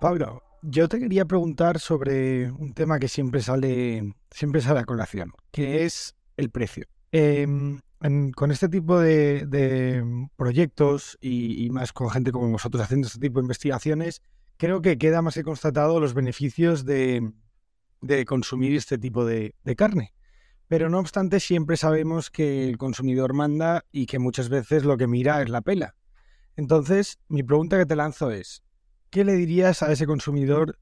Pablo, 0.00 0.44
yo 0.62 0.88
te 0.88 1.00
quería 1.00 1.24
preguntar 1.24 1.80
sobre 1.80 2.52
un 2.52 2.72
tema 2.72 3.00
que 3.00 3.08
siempre 3.08 3.42
sale, 3.42 4.14
siempre 4.30 4.60
sale 4.60 4.78
a 4.78 4.84
colación, 4.84 5.32
que 5.50 5.84
es 5.84 6.14
el 6.36 6.50
precio. 6.50 6.86
Con 8.34 8.50
este 8.50 8.68
tipo 8.68 9.00
de, 9.00 10.28
proyectos 10.36 11.16
y, 11.22 11.70
más 11.70 11.94
con 11.94 12.10
gente 12.10 12.32
como 12.32 12.50
vosotros 12.50 12.82
haciendo 12.82 13.06
este 13.06 13.18
tipo 13.18 13.40
de 13.40 13.44
investigaciones, 13.44 14.20
creo 14.58 14.82
que 14.82 14.98
queda 14.98 15.22
más 15.22 15.32
que 15.32 15.42
constatado 15.42 15.98
los 16.00 16.12
beneficios 16.12 16.84
de, 16.84 17.32
consumir 18.26 18.76
este 18.76 18.98
tipo 18.98 19.24
de, 19.24 19.54
carne. 19.74 20.12
Pero 20.68 20.90
no 20.90 20.98
obstante, 20.98 21.40
siempre 21.40 21.78
sabemos 21.78 22.30
que 22.30 22.68
el 22.68 22.76
consumidor 22.76 23.32
manda 23.32 23.86
y 23.90 24.04
que 24.04 24.18
muchas 24.18 24.50
veces 24.50 24.84
lo 24.84 24.98
que 24.98 25.06
mira 25.06 25.40
es 25.40 25.48
la 25.48 25.62
pela. 25.62 25.94
Entonces, 26.56 27.18
mi 27.28 27.42
pregunta 27.42 27.78
que 27.78 27.86
te 27.86 27.96
lanzo 27.96 28.30
es, 28.30 28.62
¿qué 29.08 29.24
le 29.24 29.32
dirías 29.32 29.82
a 29.82 29.90
ese 29.90 30.04
consumidor 30.04 30.78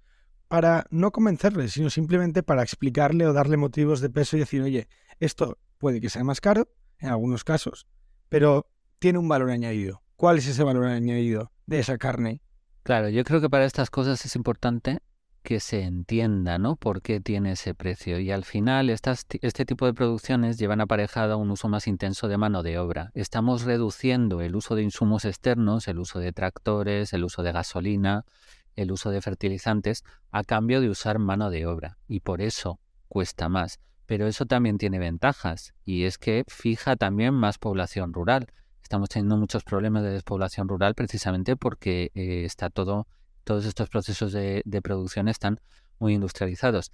para 0.48 0.86
no 0.90 1.12
convencerle, 1.12 1.68
sino 1.68 1.88
simplemente 1.88 2.42
para 2.42 2.64
explicarle 2.64 3.28
o 3.28 3.32
darle 3.32 3.56
motivos 3.56 4.00
de 4.00 4.10
peso 4.10 4.36
y 4.36 4.40
decir, 4.40 4.60
oye, 4.62 4.88
esto 5.20 5.58
puede 5.78 6.00
que 6.00 6.10
sea 6.10 6.24
más 6.24 6.40
caro, 6.40 6.68
en 7.02 7.10
algunos 7.10 7.44
casos, 7.44 7.86
pero 8.28 8.66
tiene 8.98 9.18
un 9.18 9.28
valor 9.28 9.50
añadido. 9.50 10.02
¿Cuál 10.16 10.38
es 10.38 10.46
ese 10.46 10.62
valor 10.62 10.86
añadido 10.86 11.52
de 11.66 11.80
esa 11.80 11.98
carne? 11.98 12.40
Claro, 12.84 13.08
yo 13.08 13.24
creo 13.24 13.40
que 13.40 13.50
para 13.50 13.64
estas 13.64 13.90
cosas 13.90 14.24
es 14.24 14.36
importante 14.36 15.00
que 15.42 15.58
se 15.58 15.82
entienda, 15.82 16.58
¿no? 16.58 16.76
Por 16.76 17.02
qué 17.02 17.20
tiene 17.20 17.52
ese 17.52 17.74
precio. 17.74 18.20
Y 18.20 18.30
al 18.30 18.44
final, 18.44 18.90
estas, 18.90 19.26
este 19.40 19.64
tipo 19.64 19.86
de 19.86 19.94
producciones 19.94 20.56
llevan 20.58 20.80
aparejado 20.80 21.36
un 21.38 21.50
uso 21.50 21.68
más 21.68 21.88
intenso 21.88 22.28
de 22.28 22.38
mano 22.38 22.62
de 22.62 22.78
obra. 22.78 23.10
Estamos 23.14 23.64
reduciendo 23.64 24.40
el 24.40 24.54
uso 24.54 24.76
de 24.76 24.82
insumos 24.82 25.24
externos, 25.24 25.88
el 25.88 25.98
uso 25.98 26.20
de 26.20 26.32
tractores, 26.32 27.12
el 27.12 27.24
uso 27.24 27.42
de 27.42 27.52
gasolina, 27.52 28.24
el 28.76 28.92
uso 28.92 29.10
de 29.10 29.20
fertilizantes, 29.20 30.04
a 30.30 30.44
cambio 30.44 30.80
de 30.80 30.88
usar 30.88 31.18
mano 31.18 31.50
de 31.50 31.66
obra. 31.66 31.98
Y 32.06 32.20
por 32.20 32.40
eso 32.40 32.78
cuesta 33.08 33.48
más. 33.48 33.80
Pero 34.12 34.26
eso 34.26 34.44
también 34.44 34.76
tiene 34.76 34.98
ventajas 34.98 35.72
y 35.86 36.04
es 36.04 36.18
que 36.18 36.44
fija 36.46 36.96
también 36.96 37.32
más 37.32 37.56
población 37.56 38.12
rural. 38.12 38.46
Estamos 38.82 39.08
teniendo 39.08 39.38
muchos 39.38 39.64
problemas 39.64 40.02
de 40.02 40.10
despoblación 40.10 40.68
rural 40.68 40.94
precisamente 40.94 41.56
porque 41.56 42.10
eh, 42.14 42.44
está 42.44 42.68
todo, 42.68 43.06
todos 43.42 43.64
estos 43.64 43.88
procesos 43.88 44.34
de, 44.34 44.62
producción 44.82 45.28
están 45.28 45.60
muy 45.98 46.12
industrializados. 46.12 46.90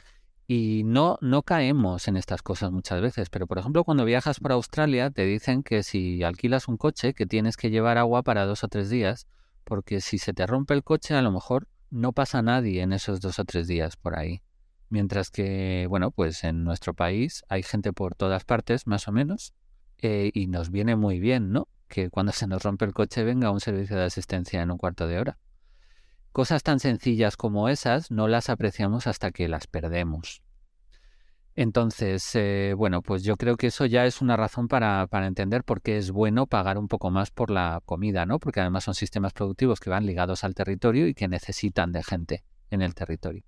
Y 0.46 0.84
no, 0.84 1.18
no 1.20 1.42
caemos 1.42 2.06
en 2.06 2.16
estas 2.16 2.40
cosas 2.40 2.70
muchas 2.70 3.00
veces, 3.00 3.30
pero 3.30 3.48
por 3.48 3.58
ejemplo 3.58 3.82
cuando 3.82 4.04
viajas 4.04 4.38
por 4.38 4.52
Australia 4.52 5.10
te 5.10 5.24
dicen 5.24 5.64
que 5.64 5.82
si 5.82 6.22
alquilas 6.22 6.68
un 6.68 6.76
coche 6.76 7.14
que 7.14 7.26
tienes 7.26 7.56
que 7.56 7.70
llevar 7.70 7.98
agua 7.98 8.22
para 8.22 8.46
dos 8.46 8.62
o 8.62 8.68
tres 8.68 8.90
días, 8.90 9.26
porque 9.64 10.00
si 10.00 10.18
se 10.18 10.34
te 10.34 10.46
rompe 10.46 10.72
el 10.72 10.84
coche 10.84 11.16
a 11.16 11.22
lo 11.22 11.32
mejor 11.32 11.66
no 11.90 12.12
pasa 12.12 12.42
nadie 12.42 12.80
en 12.80 12.92
esos 12.92 13.20
dos 13.20 13.40
o 13.40 13.44
tres 13.44 13.66
días 13.66 13.96
por 13.96 14.16
ahí. 14.16 14.40
Mientras 14.90 15.30
que, 15.30 15.86
bueno, 15.88 16.10
pues 16.10 16.44
en 16.44 16.64
nuestro 16.64 16.94
país 16.94 17.44
hay 17.48 17.62
gente 17.62 17.92
por 17.92 18.14
todas 18.14 18.44
partes, 18.44 18.86
más 18.86 19.06
o 19.08 19.12
menos, 19.12 19.52
eh, 19.98 20.30
y 20.32 20.46
nos 20.46 20.70
viene 20.70 20.96
muy 20.96 21.20
bien, 21.20 21.52
¿no? 21.52 21.68
Que 21.88 22.08
cuando 22.10 22.32
se 22.32 22.46
nos 22.46 22.62
rompe 22.62 22.84
el 22.84 22.94
coche 22.94 23.24
venga 23.24 23.50
un 23.50 23.60
servicio 23.60 23.96
de 23.96 24.04
asistencia 24.04 24.62
en 24.62 24.70
un 24.70 24.78
cuarto 24.78 25.06
de 25.06 25.18
hora. 25.18 25.38
Cosas 26.32 26.62
tan 26.62 26.80
sencillas 26.80 27.36
como 27.36 27.68
esas 27.68 28.10
no 28.10 28.28
las 28.28 28.48
apreciamos 28.48 29.06
hasta 29.06 29.30
que 29.30 29.48
las 29.48 29.66
perdemos. 29.66 30.42
Entonces, 31.54 32.30
eh, 32.34 32.72
bueno, 32.76 33.02
pues 33.02 33.24
yo 33.24 33.36
creo 33.36 33.56
que 33.56 33.66
eso 33.66 33.84
ya 33.84 34.06
es 34.06 34.22
una 34.22 34.36
razón 34.36 34.68
para, 34.68 35.08
para, 35.08 35.26
entender 35.26 35.64
por 35.64 35.82
qué 35.82 35.96
es 35.96 36.12
bueno 36.12 36.46
pagar 36.46 36.78
un 36.78 36.86
poco 36.86 37.10
más 37.10 37.32
por 37.32 37.50
la 37.50 37.82
comida, 37.84 38.26
¿no? 38.26 38.38
Porque 38.38 38.60
además 38.60 38.84
son 38.84 38.94
sistemas 38.94 39.32
productivos 39.32 39.80
que 39.80 39.90
van 39.90 40.06
ligados 40.06 40.44
al 40.44 40.54
territorio 40.54 41.08
y 41.08 41.14
que 41.14 41.26
necesitan 41.26 41.90
de 41.90 42.04
gente 42.04 42.44
en 42.70 42.82
el 42.82 42.94
territorio. 42.94 43.42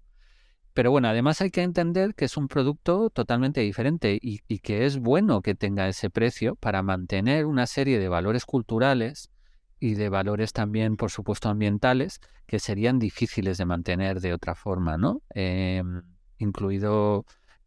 Pero 0.73 0.91
bueno, 0.91 1.09
además 1.09 1.41
hay 1.41 1.51
que 1.51 1.63
entender 1.63 2.15
que 2.15 2.25
es 2.25 2.37
un 2.37 2.47
producto 2.49 3.11
totalmente 3.11 3.61
diferente 3.61 4.19
y, 4.21 4.39
que 4.61 4.87
es 4.87 4.99
bueno 4.99 5.43
que 5.43 5.55
tenga 5.55 5.89
ese 5.89 6.11
precio 6.11 6.55
para 6.55 6.83
mantener 6.83 7.47
una 7.47 7.67
serie 7.67 7.99
de 7.99 8.09
valores 8.09 8.47
culturales 8.47 9.31
y 9.81 9.95
de 9.95 10.09
valores 10.09 10.53
también, 10.53 10.97
por 10.97 11.11
supuesto, 11.11 11.49
ambientales 11.49 12.21
que 12.47 12.59
serían 12.61 12.99
difíciles 12.99 13.59
de 13.59 13.65
mantener 13.65 14.21
de 14.21 14.33
otra 14.33 14.55
forma, 14.55 14.97
¿no? 14.97 15.23
Em, 15.31 16.03
incluido, 16.39 17.25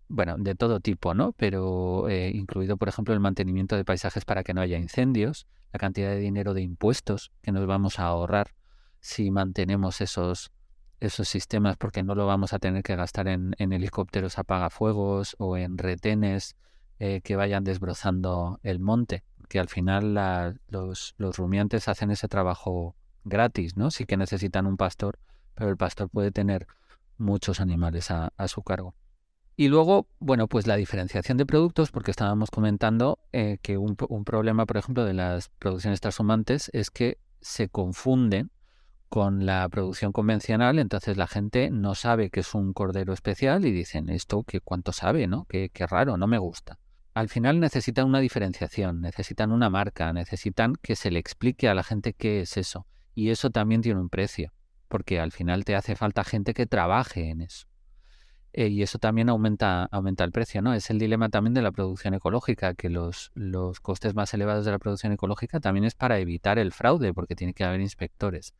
bueno, 0.07 0.35
de 0.37 0.55
todo 0.55 0.79
tipo, 0.79 1.13
¿no? 1.13 1.33
Pero 1.33 2.07
eh, 2.09 2.31
incluido, 2.33 2.77
por 2.77 2.87
ejemplo, 2.89 3.13
el 3.13 3.19
mantenimiento 3.19 3.75
de 3.75 3.85
paisajes 3.85 4.25
para 4.25 4.43
que 4.43 4.53
no 4.53 4.61
haya 4.61 4.77
incendios, 4.77 5.47
la 5.73 5.79
cantidad 5.79 6.09
de 6.09 6.19
dinero 6.19 6.53
de 6.53 6.61
impuestos 6.61 7.31
que 7.41 7.51
nos 7.51 7.65
vamos 7.65 7.99
a 7.99 8.03
ahorrar 8.03 8.53
si 9.01 9.31
mantenemos 9.31 9.99
esos 9.99 10.51
esos 11.07 11.27
sistemas 11.27 11.77
porque 11.77 12.03
no 12.03 12.15
lo 12.15 12.25
vamos 12.25 12.53
a 12.53 12.59
tener 12.59 12.83
que 12.83 12.95
gastar 12.95 13.27
en, 13.27 13.55
helicópteros 13.57 14.37
apagafuegos 14.37 15.35
o 15.39 15.57
en 15.57 15.77
retenes 15.77 16.55
eh, 16.99 17.21
que 17.23 17.35
vayan 17.35 17.63
desbrozando 17.63 18.59
el 18.63 18.79
monte, 18.79 19.23
que 19.49 19.59
al 19.59 19.67
final 19.67 20.13
los, 20.67 21.15
rumiantes 21.17 21.87
hacen 21.87 22.11
ese 22.11 22.27
trabajo 22.27 22.95
gratis, 23.23 23.77
¿no? 23.77 23.91
Sí 23.91 24.05
que 24.05 24.17
necesitan 24.17 24.65
un 24.65 24.77
pastor, 24.77 25.19
pero 25.55 25.69
el 25.69 25.77
pastor 25.77 26.09
puede 26.09 26.31
tener 26.31 26.67
muchos 27.17 27.59
animales 27.59 28.09
a, 28.11 28.31
su 28.47 28.63
cargo. 28.63 28.95
Y 29.55 29.67
luego, 29.67 30.07
bueno, 30.19 30.47
pues 30.47 30.65
la 30.65 30.75
diferenciación 30.75 31.37
de 31.37 31.45
productos, 31.45 31.91
porque 31.91 32.11
estábamos 32.11 32.49
comentando 32.49 33.19
eh, 33.31 33.59
que 33.61 33.77
un, 33.77 33.95
un, 34.09 34.25
problema, 34.25 34.65
por 34.65 34.77
ejemplo, 34.77 35.05
de 35.05 35.13
las 35.13 35.49
producciones 35.59 36.01
transhumantes 36.01 36.71
es 36.73 36.89
que 36.89 37.19
se 37.39 37.69
confunden 37.69 38.49
con 39.13 39.45
la 39.45 39.69
producción 39.69 40.11
convencional, 40.11 40.79
entonces 40.79 41.17
la 41.17 41.27
gente 41.27 41.69
no 41.69 41.93
sabe 41.93 42.31
que 42.31 42.39
es 42.39 42.55
un 42.55 42.73
cordero 42.73 43.13
especial 43.13 43.63
y 43.63 43.71
dicen 43.71 44.09
esto 44.09 44.41
que 44.41 44.59
cuánto 44.59 44.91
sabe, 44.91 45.27
¿no? 45.27 45.45
Qué, 45.45 45.69
raro, 45.87 46.17
no 46.17 46.25
me 46.25 46.39
gusta. 46.39 46.79
Al 47.13 47.29
final 47.29 47.59
necesitan 47.59 48.07
una 48.07 48.21
diferenciación, 48.21 49.01
necesitan 49.01 49.51
una 49.51 49.69
marca, 49.69 50.11
necesitan 50.13 50.73
que 50.81 50.95
se 50.95 51.11
le 51.11 51.19
explique 51.19 51.69
a 51.69 51.75
la 51.75 51.83
gente 51.83 52.13
qué 52.13 52.41
es 52.41 52.57
eso. 52.57 52.87
Y 53.13 53.29
eso 53.29 53.51
también 53.51 53.81
tiene 53.83 53.99
un 53.99 54.09
precio, 54.09 54.51
porque 54.87 55.19
al 55.19 55.31
final 55.31 55.63
te 55.63 55.75
hace 55.75 55.95
falta 55.95 56.23
gente 56.23 56.55
que 56.55 56.65
trabaje 56.65 57.29
en 57.29 57.41
eso. 57.41 57.67
Eh, 58.51 58.69
y 58.69 58.81
eso 58.81 58.97
también 58.97 59.29
aumenta, 59.29 59.83
aumenta 59.91 60.23
el 60.23 60.31
precio, 60.31 60.63
¿no? 60.63 60.73
Es 60.73 60.89
el 60.89 60.97
dilema 60.97 61.29
también 61.29 61.53
de 61.53 61.61
la 61.61 61.71
producción 61.71 62.15
ecológica, 62.15 62.73
que 62.73 62.89
los, 62.89 63.29
los 63.35 63.79
costes 63.79 64.15
más 64.15 64.33
elevados 64.33 64.65
de 64.65 64.71
la 64.71 64.79
producción 64.79 65.13
ecológica 65.13 65.59
también 65.59 65.85
es 65.85 65.93
para 65.93 66.17
evitar 66.17 66.57
el 66.57 66.71
fraude, 66.71 67.13
porque 67.13 67.35
tiene 67.35 67.53
que 67.53 67.63
haber 67.63 67.79
inspectores. 67.79 68.55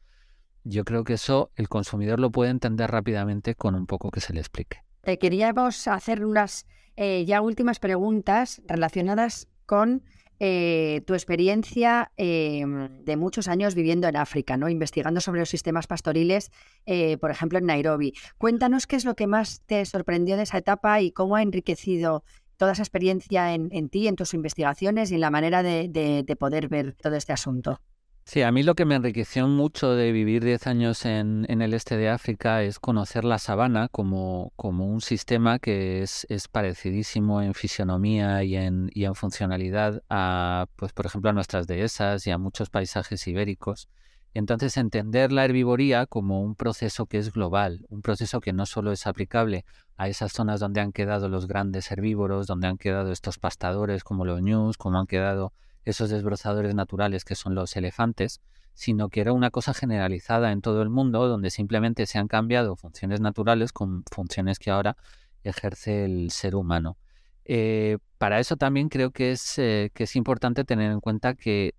Yo 0.64 0.86
creo 0.86 1.04
que 1.04 1.14
eso 1.14 1.52
el 1.56 1.68
consumidor 1.68 2.20
lo 2.20 2.32
puede 2.32 2.52
entender 2.52 2.90
rápidamente 2.90 3.56
con 3.56 3.76
un 3.76 3.86
poco 3.86 4.12
que 4.12 4.22
se 4.22 4.34
le 4.34 4.40
explique. 4.40 4.84
Te 5.02 5.18
queríamos 5.18 5.88
hacer 5.88 6.26
unas 6.26 6.66
eh, 6.96 7.26
ya 7.26 7.42
últimas 7.42 7.80
preguntas 7.80 8.62
relacionadas 8.68 9.48
con 9.66 10.04
eh, 10.40 11.02
tu 11.06 11.14
experiencia 11.14 12.12
em, 12.18 13.04
de 13.04 13.18
muchos 13.18 13.48
años 13.48 13.76
viviendo 13.76 14.08
en 14.08 14.16
África, 14.16 14.58
¿no? 14.58 14.70
investigando 14.70 15.20
sobre 15.22 15.40
los 15.40 15.50
sistemas 15.50 15.88
pastoriles, 15.88 16.52
eh, 16.86 17.18
por 17.18 17.32
ejemplo, 17.32 17.60
en 17.60 17.66
Nairobi. 17.66 18.14
Cuéntanos 18.38 18.88
qué 18.88 18.96
es 18.96 19.06
lo 19.06 19.16
que 19.16 19.28
más 19.28 19.62
te 19.66 19.86
sorprendió 19.86 20.38
de 20.38 20.44
esa 20.44 20.58
etapa 20.58 21.02
y 21.02 21.12
cómo 21.12 21.36
ha 21.36 21.42
enriquecido 21.42 22.24
toda 22.58 22.74
esa 22.74 22.84
experiencia 22.84 23.54
en, 23.54 23.90
ti, 23.90 24.08
en 24.08 24.16
tus 24.16 24.34
investigaciones 24.34 25.12
y 25.12 25.16
en 25.16 25.22
la 25.22 25.32
manera 25.32 25.64
de 25.64 26.36
poder 26.40 26.70
ver 26.70 26.94
todo 26.94 27.16
este 27.16 27.34
asunto. 27.34 27.82
Sí, 28.26 28.42
a 28.42 28.52
mí 28.52 28.64
lo 28.64 28.74
que 28.74 28.86
me 28.86 28.96
enriqueció 28.96 29.48
mucho 29.48 29.92
de 29.96 30.12
vivir 30.14 30.44
10 30.46 30.66
años 30.68 31.06
en, 31.06 31.46
el 31.50 31.74
este 31.74 31.98
de 31.98 32.10
África 32.10 32.64
es 32.64 32.80
conocer 32.80 33.26
la 33.26 33.38
sabana 33.38 33.90
como, 33.90 34.54
como 34.56 34.88
un 34.88 35.02
sistema 35.02 35.60
que 35.60 36.02
es, 36.02 36.26
es 36.30 36.48
parecidísimo 36.48 37.42
en 37.42 37.54
fisionomía 37.54 38.44
y 38.44 38.56
en, 38.56 38.90
y 38.94 39.04
en 39.04 39.16
funcionalidad 39.16 40.02
a, 40.10 40.68
pues 40.78 40.94
por 40.94 41.06
ejemplo, 41.06 41.30
a 41.32 41.34
nuestras 41.34 41.68
dehesas 41.68 42.26
y 42.26 42.32
a 42.32 42.38
muchos 42.38 42.70
paisajes 42.70 43.28
ibéricos. 43.28 43.90
Entonces 44.34 44.78
entender 44.78 45.32
la 45.32 45.46
herbivoría 45.46 46.06
como 46.08 46.42
un 46.42 46.56
proceso 46.56 47.06
que 47.06 47.18
es 47.20 47.32
global, 47.34 47.86
un 47.90 48.02
proceso 48.02 48.40
que 48.40 48.54
no 48.54 48.66
solo 48.66 48.94
es 48.94 49.06
aplicable 49.06 49.66
a 49.98 50.08
esas 50.08 50.32
zonas 50.32 50.60
donde 50.62 50.82
han 50.82 50.94
quedado 50.94 51.30
los 51.30 51.46
grandes 51.46 51.92
herbívoros, 51.92 52.48
donde 52.48 52.68
han 52.68 52.78
quedado 52.78 53.12
estos 53.12 53.38
pastadores 53.38 54.04
como 54.04 54.26
los 54.26 54.42
ñus, 54.42 54.78
como 54.78 54.98
han 54.98 55.08
quedado 55.08 55.54
esos 55.86 56.10
desbrozadores 56.10 56.76
naturales 56.76 57.26
que 57.26 57.36
son 57.36 57.56
los 57.56 57.76
elefantes, 57.76 58.42
sino 58.74 59.10
que 59.10 59.22
era 59.22 59.34
una 59.34 59.52
cosa 59.52 59.74
generalizada 59.74 60.52
en 60.52 60.62
todo 60.62 60.82
el 60.82 60.90
mundo 60.90 61.28
donde 61.28 61.50
simplemente 61.50 62.06
se 62.06 62.18
han 62.18 62.28
cambiado 62.28 62.76
funciones 62.76 63.22
naturales 63.22 63.72
con 63.72 64.04
funciones 64.12 64.60
que 64.60 64.72
ahora 64.72 64.98
ejerce 65.44 66.06
el 66.06 66.32
ser 66.32 66.56
humano. 66.56 66.98
Eh, 67.46 67.98
para 68.18 68.40
eso 68.40 68.56
también 68.56 68.90
creo 68.90 69.12
que 69.12 69.32
es, 69.32 69.60
eh, 69.60 69.92
que 69.94 70.06
es 70.06 70.16
importante 70.16 70.64
tener 70.64 70.92
en 70.92 71.02
cuenta 71.02 71.36
que 71.36 71.76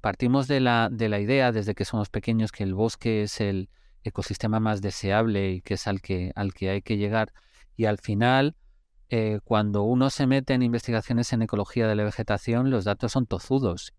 partimos 0.00 0.46
de 0.46 0.60
la, 0.60 0.88
de 0.90 1.08
la 1.08 1.18
idea 1.18 1.50
desde 1.50 1.74
que 1.74 1.84
somos 1.84 2.08
pequeños 2.10 2.52
que 2.52 2.62
el 2.62 2.74
bosque 2.74 3.22
es 3.22 3.40
el 3.40 3.68
ecosistema 4.04 4.60
más 4.60 4.80
deseable 4.80 5.50
y 5.50 5.60
que 5.62 5.74
es 5.74 5.86
al 5.86 6.00
que, 6.00 6.32
al 6.34 6.54
que 6.54 6.70
hay 6.70 6.82
que 6.82 6.96
llegar. 6.96 7.32
Y 7.76 7.86
al 7.86 7.98
final, 7.98 8.54
eh, 9.10 9.40
cuando 9.44 9.82
uno 9.82 10.10
se 10.10 10.26
mete 10.26 10.54
en 10.54 10.62
investigaciones 10.62 11.32
en 11.32 11.42
ecología 11.42 11.86
de 11.88 11.94
la 11.94 12.04
vegetación, 12.04 12.70
los 12.70 12.84
datos 12.84 13.12
son 13.12 13.26
tozudos. 13.26 13.94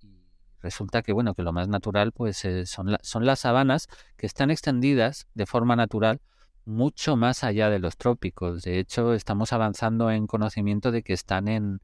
Resulta 0.62 1.02
que, 1.02 1.14
bueno, 1.14 1.34
que 1.34 1.42
lo 1.42 1.54
más 1.54 1.68
natural 1.68 2.12
pues, 2.12 2.44
eh, 2.46 2.66
son, 2.66 2.98
son 3.02 3.26
las 3.26 3.40
sabanas 3.40 3.88
que 4.18 4.28
están 4.28 4.52
extendidas 4.52 5.28
de 5.34 5.46
forma 5.46 5.76
natural 5.76 6.22
mucho 6.66 7.16
más 7.16 7.44
allá 7.44 7.70
de 7.70 7.80
los 7.80 7.98
trópicos. 7.98 8.62
De 8.62 8.80
hecho, 8.80 9.14
estamos 9.14 9.54
avanzando 9.54 10.12
en 10.12 10.28
conocimiento 10.28 10.92
de 10.92 11.02
que 11.02 11.14
están 11.14 11.48
en, 11.48 11.82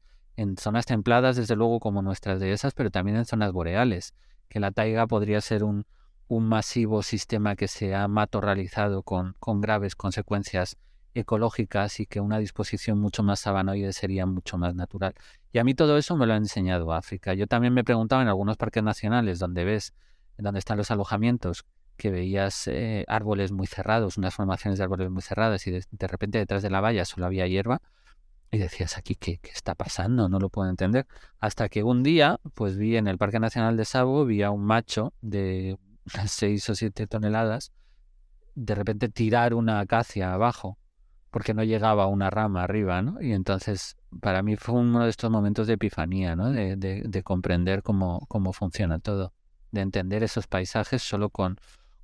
zonas 0.58 0.86
templadas, 0.86 1.36
desde 1.36 1.56
luego, 1.56 1.80
como 1.80 2.02
nuestras 2.02 2.38
de 2.40 2.52
esas, 2.52 2.74
pero 2.74 2.90
también 2.90 3.16
en 3.16 3.24
zonas 3.24 3.52
boreales, 3.52 4.14
que 4.48 4.60
la 4.60 4.70
taiga 4.70 5.06
podría 5.06 5.40
ser 5.40 5.64
un, 5.64 5.86
un 6.28 6.46
masivo 6.46 7.02
sistema 7.02 7.56
que 7.56 7.68
se 7.68 7.94
ha 7.94 8.06
matorralizado 8.06 9.02
con, 9.02 9.34
con 9.40 9.60
graves 9.60 9.96
consecuencias 9.96 10.76
ecológicas 11.18 12.00
y 12.00 12.06
que 12.06 12.20
una 12.20 12.38
disposición 12.38 12.98
mucho 13.00 13.22
más 13.22 13.40
sabanoide 13.40 13.92
sería 13.92 14.26
mucho 14.26 14.58
más 14.58 14.74
natural. 14.74 15.14
Y 15.52 15.58
a 15.58 15.64
mí 15.64 15.74
todo 15.74 15.96
eso 15.96 16.16
me 16.16 16.26
lo 16.26 16.34
ha 16.34 16.36
enseñado 16.36 16.92
África. 16.92 17.34
Yo 17.34 17.46
también 17.46 17.74
me 17.74 17.84
preguntaba 17.84 18.22
en 18.22 18.28
algunos 18.28 18.56
parques 18.56 18.82
nacionales 18.82 19.38
donde 19.38 19.64
ves, 19.64 19.94
donde 20.38 20.58
están 20.58 20.76
los 20.76 20.90
alojamientos, 20.90 21.64
que 21.96 22.10
veías 22.10 22.68
eh, 22.68 23.04
árboles 23.08 23.52
muy 23.52 23.66
cerrados, 23.66 24.18
unas 24.18 24.34
formaciones 24.34 24.78
de 24.78 24.84
árboles 24.84 25.10
muy 25.10 25.22
cerradas 25.22 25.66
y 25.66 25.70
de, 25.70 26.06
repente 26.06 26.38
detrás 26.38 26.62
de 26.62 26.70
la 26.70 26.80
valla 26.80 27.04
solo 27.04 27.26
había 27.26 27.46
hierba 27.46 27.80
y 28.50 28.58
decías 28.58 28.96
aquí, 28.96 29.14
¿qué, 29.14 29.38
¿qué, 29.38 29.50
está 29.50 29.74
pasando? 29.74 30.28
No 30.28 30.38
lo 30.38 30.50
puedo 30.50 30.68
entender. 30.68 31.06
Hasta 31.40 31.68
que 31.68 31.82
un 31.82 32.02
día, 32.02 32.38
pues 32.54 32.76
vi 32.76 32.96
en 32.96 33.08
el 33.08 33.18
Parque 33.18 33.40
Nacional 33.40 33.76
de 33.76 33.84
Sabo, 33.84 34.24
vi 34.24 34.42
a 34.42 34.50
un 34.50 34.64
macho 34.64 35.12
de 35.20 35.78
6 36.26 36.70
o 36.70 36.74
7 36.74 37.06
toneladas, 37.06 37.72
de 38.54 38.74
repente 38.74 39.08
tirar 39.08 39.54
una 39.54 39.80
acacia 39.80 40.32
abajo, 40.32 40.78
porque 41.36 41.52
no 41.52 41.64
llegaba 41.64 42.06
una 42.06 42.30
rama 42.30 42.62
arriba, 42.62 43.02
¿no? 43.02 43.20
Y 43.20 43.34
entonces, 43.34 43.98
para 44.22 44.42
mí 44.42 44.56
fue 44.56 44.76
uno 44.76 45.04
de 45.04 45.10
estos 45.10 45.30
momentos 45.30 45.66
de 45.66 45.74
epifanía, 45.74 46.34
¿no? 46.34 46.50
De, 46.50 46.76
de, 46.76 47.02
de 47.06 47.22
comprender 47.22 47.82
cómo, 47.82 48.24
cómo 48.28 48.54
funciona 48.54 49.00
todo, 49.00 49.34
de 49.70 49.82
entender 49.82 50.22
esos 50.22 50.46
paisajes 50.46 51.02
solo 51.02 51.28
con, 51.28 51.58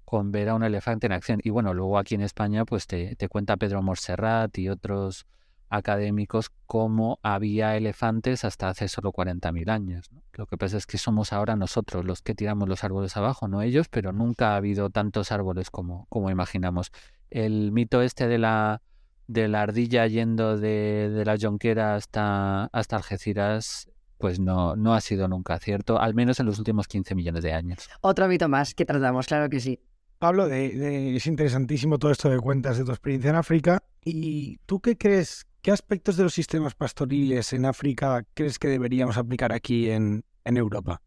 con 0.05 0.33
ver 0.33 0.51
a 0.51 0.55
un 0.55 0.65
elefante 0.65 1.07
en 1.07 1.13
acción. 1.13 1.41
Y 1.43 1.49
bueno, 1.49 1.73
luego 1.73 1.97
aquí 1.97 2.15
en 2.15 2.21
España, 2.21 2.67
pues 2.67 2.87
te, 2.87 3.17
te 3.17 3.31
cuenta 3.31 3.57
Pedro 3.57 3.81
Morserrat 3.81 4.59
y 4.59 4.69
otros 4.69 5.25
académicos 5.71 6.51
como 6.67 7.19
había 7.23 7.75
elefantes 7.79 8.45
hasta 8.45 8.69
hace 8.69 8.87
solo 8.89 9.13
40.000 9.13 9.71
años. 9.71 10.11
Lo 10.35 10.45
que 10.45 10.59
pasa 10.59 10.77
es 10.77 10.85
que 10.85 10.99
somos 10.99 11.33
ahora 11.33 11.57
nosotros 11.57 12.05
los 12.05 12.21
que 12.21 12.35
tiramos 12.35 12.69
los 12.69 12.85
árboles 12.85 13.17
abajo, 13.17 13.49
no 13.49 13.63
ellos, 13.63 13.89
pero 13.89 14.13
nunca 14.13 14.53
ha 14.53 14.57
habido 14.57 14.91
tantos 14.91 15.33
árboles 15.33 15.71
como, 15.71 16.05
como 16.11 16.29
imaginamos. 16.29 16.93
El 17.31 17.73
mito 17.73 18.03
este 18.03 18.29
de 18.29 18.37
la, 18.37 18.83
de 19.27 19.49
la 19.49 19.63
ardilla 19.63 20.07
yendo 20.07 20.59
de, 20.59 21.11
de 21.11 21.25
la 21.25 21.37
Jonquera 21.41 21.95
hasta, 21.95 22.65
hasta 22.67 22.97
Algeciras 22.97 23.89
pues 24.19 24.39
no, 24.39 24.77
no 24.77 24.95
ha 24.95 25.01
sido 25.01 25.27
nunca 25.27 25.59
cierto, 25.59 25.99
al 25.99 26.15
menos 26.15 26.39
en 26.39 26.47
los 26.47 26.59
últimos 26.59 26.87
15 26.87 27.17
millones 27.17 27.43
de 27.43 27.53
años. 27.53 27.91
Otro 28.03 28.29
mito 28.29 28.49
más 28.49 28.73
que 28.73 28.85
tratamos, 28.85 29.27
claro 29.27 29.51
que 29.51 29.59
sí. 29.59 29.81
Pablo, 30.21 30.47
de, 30.47 30.71
de, 30.71 31.17
es 31.17 31.27
interesantísimo 31.27 31.99
todo 31.99 32.13
esto 32.13 32.31
de 32.31 32.39
cuentas 32.39 32.79
de 32.79 32.85
tu 32.85 32.93
experiencia 32.93 33.31
en 33.31 33.37
África. 33.37 33.83
¿Y 34.05 34.59
tú 34.67 34.81
qué 34.81 34.97
crees 34.97 35.45
¿Qué 35.63 35.71
aspectos 35.71 36.17
de 36.17 36.25
los 36.25 36.35
sistemas 36.35 36.75
pastoriles 36.75 37.53
en 37.53 37.67
África 37.67 38.25
crees 38.35 38.59
que 38.59 38.67
deberíamos 38.67 39.17
aplicar 39.17 39.53
aquí 39.53 39.91
en, 39.91 40.25
en 40.45 40.57
Europa? 40.57 41.01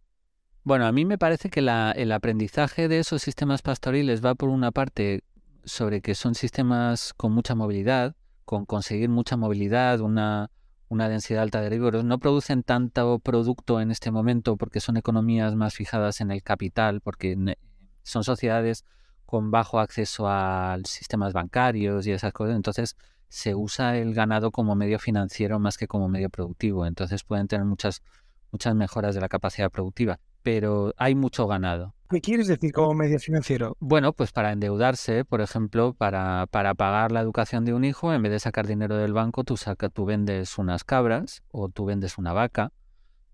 Bueno, 0.64 0.86
a 0.86 0.94
mí 0.94 1.04
me 1.04 1.18
parece 1.18 1.50
que 1.50 1.62
la, 1.62 1.92
el 1.92 2.10
aprendizaje 2.14 2.88
de 2.88 3.00
esos 3.00 3.22
sistemas 3.22 3.62
pastoriles 3.62 4.24
va 4.24 4.34
por 4.34 4.48
una 4.48 4.72
parte 4.72 5.24
sobre 5.66 6.02
que 6.02 6.16
son 6.16 6.36
sistemas 6.36 7.14
con 7.14 7.32
mucha 7.32 7.56
movilidad, 7.56 8.16
con 8.46 8.66
conseguir 8.66 9.10
mucha 9.10 9.38
movilidad, 9.38 10.00
una, 10.00 10.52
una 10.88 11.10
densidad 11.10 11.44
alta 11.44 11.62
de 11.62 11.68
herbívoros. 11.68 12.04
No 12.04 12.20
producen 12.20 12.64
tanto 12.64 13.20
producto 13.20 13.82
en 13.82 13.92
este 13.92 14.12
momento 14.12 14.58
porque 14.58 14.80
son 14.80 14.98
economías 14.98 15.56
más 15.56 15.74
fijadas 15.74 16.22
en 16.22 16.32
el 16.32 16.44
capital, 16.44 17.02
porque 17.02 17.58
son 18.04 18.24
sociedades 18.24 18.86
con 19.26 19.52
bajo 19.52 19.80
acceso 19.80 20.28
a 20.28 20.78
sistemas 20.86 21.34
bancarios 21.34 22.06
y 22.06 22.12
esas 22.12 22.32
cosas. 22.32 22.56
Entonces, 22.56 22.96
se 23.30 23.56
usa 23.56 23.98
el 23.98 24.14
ganado 24.14 24.52
como 24.52 24.76
medio 24.76 25.00
financiero 25.00 25.60
más 25.60 25.78
que 25.78 25.88
como 25.88 26.08
medio 26.08 26.30
productivo. 26.30 26.86
Entonces 26.86 27.24
pueden 27.24 27.48
tener 27.48 27.66
muchas, 27.66 28.02
muchas 28.52 28.76
mejoras 28.76 29.16
de 29.16 29.22
la 29.22 29.30
capacidad 29.30 29.72
productiva. 29.72 30.20
Pero 30.44 30.94
hay 30.98 31.16
mucho 31.16 31.48
ganado. 31.48 31.95
¿Qué 32.08 32.22
quieres 32.22 32.48
decir 32.48 32.72
como 32.72 32.94
medio 32.94 33.18
financiero? 33.18 33.76
Bueno, 33.80 34.14
pues 34.14 34.32
para 34.32 34.52
endeudarse, 34.52 35.26
por 35.26 35.42
ejemplo, 35.42 35.94
para, 35.94 36.46
para 36.52 36.76
pagar 36.76 37.12
la 37.12 37.20
educación 37.20 37.66
de 37.66 37.74
un 37.74 37.84
hijo, 37.84 38.14
en 38.14 38.22
vez 38.22 38.32
de 38.32 38.40
sacar 38.40 38.68
dinero 38.68 38.96
del 38.96 39.12
banco, 39.12 39.44
tú, 39.44 39.58
saca, 39.58 39.90
tú 39.90 40.06
vendes 40.06 40.60
unas 40.60 40.84
cabras 40.84 41.42
o 41.52 41.68
tú 41.70 41.86
vendes 41.86 42.20
una 42.20 42.32
vaca, 42.32 42.72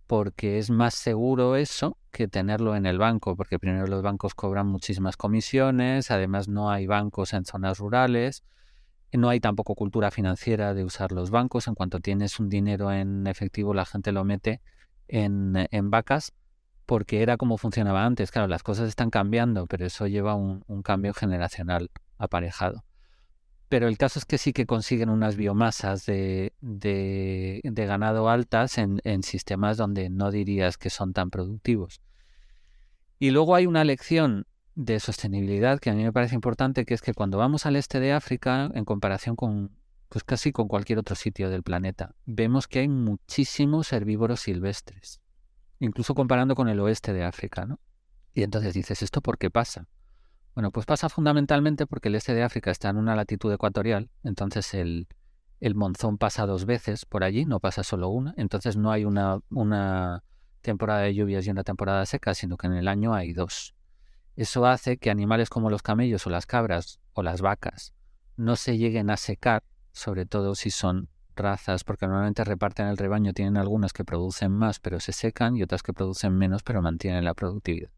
porque 0.08 0.58
es 0.58 0.70
más 0.70 0.94
seguro 0.94 1.58
eso 1.58 1.98
que 2.12 2.30
tenerlo 2.30 2.78
en 2.78 2.86
el 2.86 2.98
banco, 2.98 3.36
porque 3.36 3.60
primero 3.60 3.88
los 3.88 4.02
bancos 4.02 4.36
cobran 4.36 4.68
muchísimas 4.68 5.18
comisiones, 5.18 6.10
además 6.10 6.48
no 6.48 6.72
hay 6.72 6.88
bancos 6.88 7.34
en 7.34 7.44
zonas 7.44 7.78
rurales, 7.78 8.44
no 9.12 9.28
hay 9.28 9.42
tampoco 9.42 9.76
cultura 9.76 10.12
financiera 10.12 10.74
de 10.74 10.86
usar 10.86 11.12
los 11.12 11.30
bancos. 11.30 11.68
En 11.68 11.76
cuanto 11.76 12.00
tienes 12.00 12.40
un 12.40 12.48
dinero 12.48 12.90
en 12.94 13.28
efectivo, 13.28 13.74
la 13.74 13.86
gente 13.86 14.14
lo 14.14 14.24
mete 14.24 14.62
en, 15.10 15.68
en 15.72 15.90
vacas 15.92 16.32
porque 16.92 17.22
era 17.22 17.38
como 17.38 17.58
funcionaba 17.58 18.06
antes. 18.06 18.32
Claro, 18.32 18.50
las 18.50 18.64
cosas 18.64 18.90
están 18.90 19.12
cambiando, 19.12 19.66
pero 19.66 19.86
eso 19.86 20.08
lleva 20.08 20.36
un, 20.36 20.62
cambio 20.84 21.14
generacional 21.14 21.90
aparejado. 22.18 22.84
Pero 23.70 23.88
el 23.88 23.98
caso 23.98 24.20
es 24.20 24.26
que 24.26 24.38
sí 24.38 24.52
que 24.52 24.66
consiguen 24.66 25.10
unas 25.10 25.38
biomasas 25.38 26.06
de 26.06 26.52
ganado 27.64 28.28
altas 28.28 28.78
en, 28.78 29.00
en 29.06 29.24
sistemas 29.24 29.78
donde 29.78 30.10
no 30.10 30.32
dirías 30.32 30.78
que 30.78 30.90
son 30.90 31.14
tan 31.14 31.30
productivos. 31.30 32.02
Y 33.20 33.30
luego 33.30 33.56
hay 33.56 33.68
una 33.68 33.86
lección 33.86 34.46
de 34.76 35.00
sostenibilidad 35.00 35.80
que 35.80 35.92
a 35.92 35.94
mí 35.94 36.04
me 36.04 36.12
parece 36.12 36.36
importante, 36.36 36.84
que 36.84 36.94
es 36.94 37.02
que 37.02 37.14
cuando 37.14 37.38
vamos 37.38 37.66
al 37.66 37.78
este 37.78 38.02
de 38.02 38.12
África, 38.12 38.70
en 38.74 38.84
comparación 38.84 39.38
con 39.38 39.72
pues 40.10 40.26
casi 40.26 40.52
con 40.52 40.68
cualquier 40.68 41.00
otro 41.00 41.16
sitio 41.16 41.50
del 41.50 41.64
planeta, 41.64 42.16
vemos 42.26 42.68
que 42.68 42.80
hay 42.80 42.90
muchísimos 42.90 43.94
herbívoros 43.94 44.42
silvestres, 44.42 45.21
incluso 45.82 46.14
comparando 46.16 46.56
con 46.56 46.70
el 46.70 46.80
oeste 46.80 47.12
de 47.12 47.24
África, 47.26 47.66
¿no? 47.66 47.80
Y 48.34 48.44
entonces 48.44 48.74
dices, 48.74 49.02
¿esto 49.02 49.20
por 49.22 49.38
qué 49.38 49.50
pasa? 49.50 49.88
Bueno, 50.54 50.72
pues 50.72 50.86
pasa 50.86 51.10
fundamentalmente 51.10 51.88
porque 51.88 52.10
el 52.10 52.16
este 52.16 52.34
de 52.34 52.44
África 52.44 52.72
está 52.72 52.90
en 52.90 52.98
una 52.98 53.16
latitud 53.16 53.52
ecuatorial, 53.52 54.10
entonces 54.24 54.74
el, 54.74 55.08
el 55.60 55.76
monzón 55.76 56.18
pasa 56.18 56.46
dos 56.46 56.66
veces 56.66 57.06
por 57.06 57.24
allí, 57.24 57.46
no 57.46 57.60
pasa 57.60 57.84
solo 57.84 58.10
una, 58.10 58.34
entonces 58.38 58.78
no 58.78 58.92
hay 58.92 59.06
una, 59.06 59.40
una 59.50 60.24
temporada 60.62 61.02
de 61.02 61.16
lluvias 61.16 61.46
y 61.48 61.50
una 61.50 61.64
temporada 61.64 62.06
seca, 62.06 62.36
sino 62.36 62.58
que 62.58 62.68
en 62.68 62.74
el 62.74 62.88
año 62.88 63.14
hay 63.14 63.34
dos. 63.34 63.74
Eso 64.36 64.66
hace 64.66 64.98
que 64.98 65.10
animales 65.10 65.50
como 65.50 65.70
los 65.70 65.82
camellos 65.82 66.26
o 66.28 66.30
las 66.30 66.46
cabras 66.46 67.00
o 67.14 67.24
las 67.24 67.42
vacas 67.42 67.94
no 68.38 68.56
se 68.56 68.78
lleguen 68.78 69.10
a 69.10 69.18
secar, 69.18 69.64
sobre 69.92 70.26
todo 70.26 70.56
si 70.56 70.70
son 70.70 71.10
razas, 71.42 71.84
porque 71.84 72.08
normalmente 72.08 72.44
reparten 72.44 72.88
el 72.88 72.98
rebaño, 72.98 73.34
tienen 73.34 73.58
algunas 73.58 73.94
que 73.94 74.06
producen 74.06 74.52
más 74.52 74.80
pero 74.80 75.00
se 75.00 75.12
secan 75.12 75.56
y 75.56 75.64
otras 75.64 75.84
que 75.84 75.94
producen 75.94 76.38
menos 76.38 76.64
pero 76.64 76.82
mantienen 76.82 77.26
la 77.26 77.34
productividad. 77.34 77.92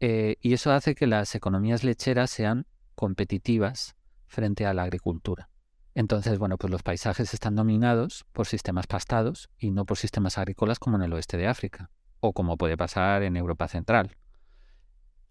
Eh, 0.00 0.36
y 0.40 0.52
eso 0.52 0.72
hace 0.72 0.94
que 0.94 1.06
las 1.06 1.34
economías 1.34 1.84
lecheras 1.84 2.30
sean 2.30 2.66
competitivas 2.94 3.96
frente 4.26 4.66
a 4.66 4.74
la 4.74 4.84
agricultura. 4.84 5.48
Entonces, 5.94 6.38
bueno, 6.38 6.58
pues 6.58 6.70
los 6.70 6.82
paisajes 6.82 7.34
están 7.34 7.56
dominados 7.56 8.24
por 8.32 8.46
sistemas 8.46 8.86
pastados 8.86 9.50
y 9.58 9.72
no 9.72 9.84
por 9.84 9.96
sistemas 9.96 10.38
agrícolas 10.38 10.78
como 10.78 10.96
en 10.96 11.02
el 11.02 11.12
oeste 11.12 11.36
de 11.36 11.48
África, 11.48 11.90
o 12.20 12.32
como 12.32 12.56
puede 12.56 12.76
pasar 12.76 13.22
en 13.22 13.36
Europa 13.36 13.66
Central, 13.66 14.16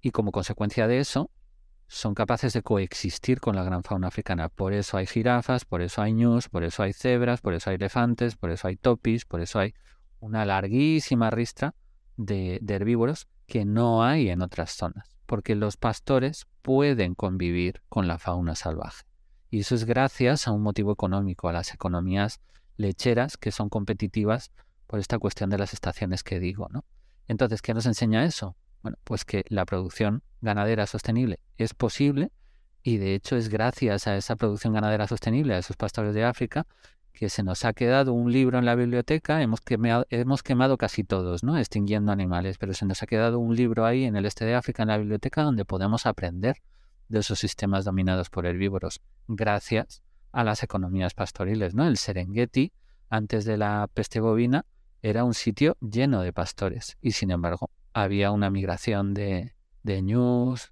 y 0.01 0.11
como 0.11 0.31
consecuencia 0.31 0.87
de 0.87 0.99
eso 0.99 1.31
son 1.87 2.13
capaces 2.13 2.53
de 2.53 2.61
coexistir 2.61 3.39
con 3.39 3.55
la 3.55 3.63
gran 3.63 3.83
fauna 3.83 4.07
africana. 4.07 4.49
Por 4.49 4.73
eso 4.73 4.97
hay 4.97 5.05
jirafas, 5.07 5.65
por 5.65 5.81
eso 5.81 6.01
hay 6.01 6.13
ñus, 6.13 6.49
por 6.49 6.63
eso 6.63 6.83
hay 6.83 6.93
cebras, 6.93 7.41
por 7.41 7.53
eso 7.53 7.69
hay 7.69 7.77
elefantes, 7.77 8.35
por 8.35 8.51
eso 8.51 8.67
hay 8.67 8.75
topis, 8.75 9.25
por 9.25 9.41
eso 9.41 9.59
hay 9.59 9.73
una 10.19 10.45
larguísima 10.45 11.29
ristra 11.29 11.75
de, 12.17 12.59
de 12.61 12.73
herbívoros 12.75 13.27
que 13.45 13.65
no 13.65 14.03
hay 14.03 14.29
en 14.29 14.41
otras 14.41 14.71
zonas. 14.71 15.09
porque 15.25 15.55
los 15.55 15.75
pastores 15.75 16.47
pueden 16.61 17.13
convivir 17.13 17.81
con 17.89 18.07
la 18.07 18.17
fauna 18.17 18.55
salvaje. 18.55 19.03
Y 19.49 19.59
eso 19.59 19.75
es 19.75 19.83
gracias 19.83 20.47
a 20.47 20.51
un 20.51 20.61
motivo 20.61 20.91
económico, 20.93 21.49
a 21.49 21.53
las 21.53 21.73
economías 21.73 22.39
lecheras 22.77 23.37
que 23.37 23.51
son 23.51 23.69
competitivas 23.69 24.51
por 24.87 24.99
esta 24.99 25.19
cuestión 25.19 25.49
de 25.49 25.57
las 25.57 25.73
estaciones 25.73 26.23
que 26.23 26.39
digo, 26.39 26.67
¿no? 26.71 26.85
Entonces, 27.27 27.61
¿qué 27.61 27.73
nos 27.73 27.85
enseña 27.85 28.23
eso? 28.23 28.55
Bueno, 28.81 28.97
pues 29.03 29.25
que 29.25 29.43
la 29.49 29.65
producción 29.65 30.23
ganadera 30.41 30.85
sostenible 30.85 31.39
es 31.57 31.73
posible 31.73 32.31
y 32.83 32.97
de 32.97 33.15
hecho 33.15 33.35
es 33.35 33.49
gracias 33.49 34.07
a 34.07 34.15
esa 34.15 34.35
producción 34.35 34.73
ganadera 34.73 35.07
sostenible, 35.07 35.55
a 35.55 35.57
esos 35.57 35.75
pastores 35.75 36.13
de 36.13 36.23
África, 36.23 36.65
que 37.11 37.29
se 37.29 37.41
nos 37.41 37.65
ha 37.65 37.73
quedado 37.73 38.13
un 38.13 38.31
libro 38.31 38.59
en 38.59 38.65
la 38.65 38.75
biblioteca, 38.75 39.41
hemos 39.41 39.59
quemado, 39.59 40.05
hemos 40.09 40.43
quemado 40.43 40.77
casi 40.77 41.03
todos, 41.03 41.43
¿no? 41.43 41.57
Extinguiendo 41.57 42.11
animales, 42.11 42.57
pero 42.59 42.73
se 42.73 42.85
nos 42.85 43.01
ha 43.01 43.07
quedado 43.07 43.39
un 43.39 43.55
libro 43.55 43.85
ahí 43.85 44.03
en 44.03 44.15
el 44.15 44.25
este 44.25 44.45
de 44.45 44.53
África, 44.53 44.83
en 44.83 44.89
la 44.89 44.99
biblioteca, 44.99 45.41
donde 45.41 45.65
podemos 45.65 46.05
aprender 46.05 46.57
de 47.09 47.19
esos 47.19 47.39
sistemas 47.39 47.85
dominados 47.85 48.29
por 48.29 48.45
herbívoros, 48.45 49.01
gracias 49.27 50.03
a 50.31 50.43
las 50.43 50.61
economías 50.61 51.15
pastoriles, 51.15 51.73
¿no? 51.73 51.87
El 51.87 51.97
Serengeti, 51.97 52.71
antes 53.09 53.45
de 53.45 53.57
la 53.57 53.89
peste 53.91 54.19
bovina, 54.19 54.65
era 55.01 55.23
un 55.23 55.33
sitio 55.33 55.75
lleno 55.81 56.21
de 56.21 56.33
pastores 56.33 56.97
y 57.01 57.11
sin 57.11 57.31
embargo 57.31 57.71
había 58.03 58.31
una 58.31 58.49
migración 58.49 59.13
de, 59.13 59.53
de 59.83 60.01
ñus, 60.01 60.71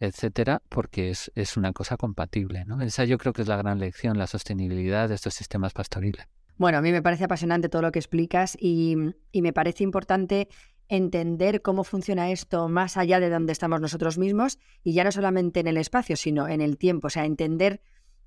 etcétera, 0.00 0.62
porque 0.68 1.10
es, 1.10 1.30
es, 1.34 1.56
una 1.56 1.72
cosa 1.72 1.96
compatible. 1.96 2.64
¿no? 2.64 2.80
Esa 2.82 3.04
yo 3.04 3.18
creo 3.18 3.32
que 3.32 3.42
es 3.42 3.48
la 3.48 3.56
gran 3.56 3.78
lección, 3.78 4.18
la 4.18 4.26
sostenibilidad 4.26 5.08
de 5.08 5.14
estos 5.14 5.34
sistemas 5.34 5.72
pastoriles. 5.72 6.26
Bueno, 6.56 6.78
a 6.78 6.80
mí 6.80 6.90
me 6.90 7.02
parece 7.02 7.24
apasionante 7.24 7.68
todo 7.68 7.82
lo 7.82 7.92
que 7.92 8.00
explicas 8.00 8.56
y, 8.60 8.96
y 9.30 9.42
me 9.42 9.52
parece 9.52 9.84
importante 9.84 10.48
entender 10.88 11.62
cómo 11.62 11.84
funciona 11.84 12.30
esto 12.30 12.68
más 12.68 12.96
allá 12.96 13.20
de 13.20 13.30
donde 13.30 13.52
estamos 13.52 13.80
nosotros 13.80 14.18
mismos 14.18 14.58
y 14.82 14.94
ya 14.94 15.04
no 15.04 15.12
solamente 15.12 15.60
en 15.60 15.68
el 15.68 15.76
espacio, 15.76 16.16
sino 16.16 16.48
en 16.48 16.60
el 16.60 16.76
tiempo. 16.76 17.06
O 17.06 17.10
sea, 17.10 17.24
entender 17.24 17.80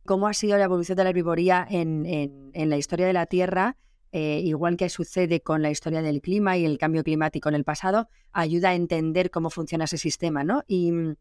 cómo 0.06 0.28
ha 0.28 0.34
sido 0.34 0.58
la 0.58 0.66
evolución 0.66 0.96
de 0.96 1.04
la 1.04 1.10
herbivoría 1.10 1.66
en, 1.70 2.06
en 2.06 2.70
la 2.70 2.78
historia 2.78 3.06
de 3.08 3.14
la 3.14 3.26
Tierra 3.26 3.78
eh, 4.12 4.42
igual 4.44 4.78
que 4.78 4.90
sucede 4.90 5.42
con 5.42 5.62
la 5.62 5.72
historia 5.72 6.02
del 6.02 6.22
clima 6.22 6.58
y 6.58 6.66
el 6.66 6.78
cambio 6.78 7.04
climático 7.04 7.50
en 7.50 7.56
el 7.56 7.64
pasado, 7.64 8.10
ayuda 8.34 8.70
a 8.70 8.76
entender 8.76 9.32
cómo 9.32 9.50
funciona 9.50 9.86
ese 9.86 9.98
sistema, 9.98 10.44
¿no? 10.44 10.64
Y 10.68 10.92
mm, 10.92 11.16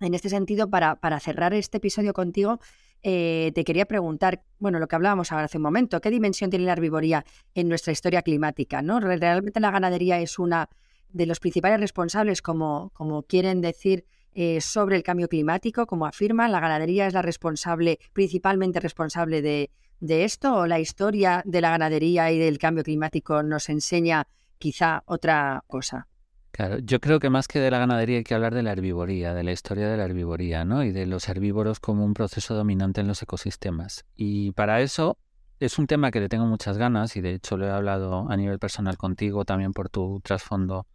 en 0.00 0.14
este 0.14 0.28
sentido, 0.28 0.70
para, 0.70 1.20
cerrar 1.20 1.52
este 1.54 1.78
episodio 1.78 2.12
contigo, 2.12 2.60
eh, 3.02 3.50
te 3.54 3.64
quería 3.64 3.86
preguntar, 3.86 4.44
bueno, 4.58 4.78
lo 4.78 4.86
que 4.86 4.96
hablábamos 4.96 5.32
ahora 5.32 5.46
hace 5.46 5.58
un 5.58 5.64
momento, 5.64 6.00
¿qué 6.00 6.10
dimensión 6.10 6.50
tiene 6.50 6.64
la 6.64 6.72
herbivoría 6.72 7.24
en 7.54 7.68
nuestra 7.68 7.92
historia 7.92 8.22
climática? 8.22 8.82
¿no? 8.82 9.00
Realmente 9.00 9.58
la 9.58 9.72
ganadería 9.72 10.20
es 10.20 10.38
una 10.38 10.68
de 11.08 11.26
los 11.26 11.40
principales 11.40 11.80
responsables, 11.80 12.42
como, 12.42 12.90
como 12.94 13.24
quieren 13.24 13.60
decir, 13.60 14.04
eh, 14.34 14.60
sobre 14.60 14.94
el 14.94 15.02
cambio 15.02 15.28
climático, 15.28 15.86
como 15.86 16.06
afirman, 16.06 16.52
la 16.52 16.60
ganadería 16.60 17.08
es 17.08 17.14
la 17.14 17.22
responsable, 17.22 17.98
principalmente 18.12 18.78
responsable 18.78 19.42
de, 19.42 19.70
de 20.00 20.24
esto 20.24 20.54
o 20.54 20.66
la 20.66 20.80
historia 20.80 21.42
de 21.44 21.60
la 21.60 21.70
ganadería 21.70 22.30
y 22.30 22.38
del 22.38 22.58
cambio 22.58 22.84
climático 22.84 23.42
nos 23.42 23.68
enseña 23.68 24.26
quizá 24.58 25.02
otra 25.06 25.62
cosa? 25.66 26.08
Claro, 26.50 26.78
yo 26.78 27.00
creo 27.00 27.20
que 27.20 27.30
más 27.30 27.46
que 27.46 27.60
de 27.60 27.70
la 27.70 27.78
ganadería 27.78 28.18
hay 28.18 28.24
que 28.24 28.34
hablar 28.34 28.54
de 28.54 28.62
la 28.62 28.72
herbivoría, 28.72 29.34
de 29.34 29.44
la 29.44 29.52
historia 29.52 29.88
de 29.88 29.96
la 29.96 30.04
herbivoría, 30.04 30.64
¿no? 30.64 30.82
Y 30.82 30.90
de 30.90 31.06
los 31.06 31.28
herbívoros 31.28 31.78
como 31.78 32.04
un 32.04 32.14
proceso 32.14 32.54
dominante 32.54 33.00
en 33.00 33.06
los 33.06 33.22
ecosistemas. 33.22 34.04
Y 34.16 34.52
para 34.52 34.80
eso 34.80 35.18
es 35.60 35.78
un 35.78 35.86
tema 35.86 36.10
que 36.10 36.20
le 36.20 36.28
tengo 36.28 36.46
muchas 36.46 36.78
ganas 36.78 37.16
y 37.16 37.20
de 37.20 37.34
hecho 37.34 37.56
lo 37.56 37.66
he 37.66 37.70
hablado 37.70 38.30
a 38.30 38.36
nivel 38.36 38.58
personal 38.58 38.96
contigo 38.96 39.44
también 39.44 39.72
por 39.72 39.88
tu 39.88 40.20
trasfondo 40.20 40.86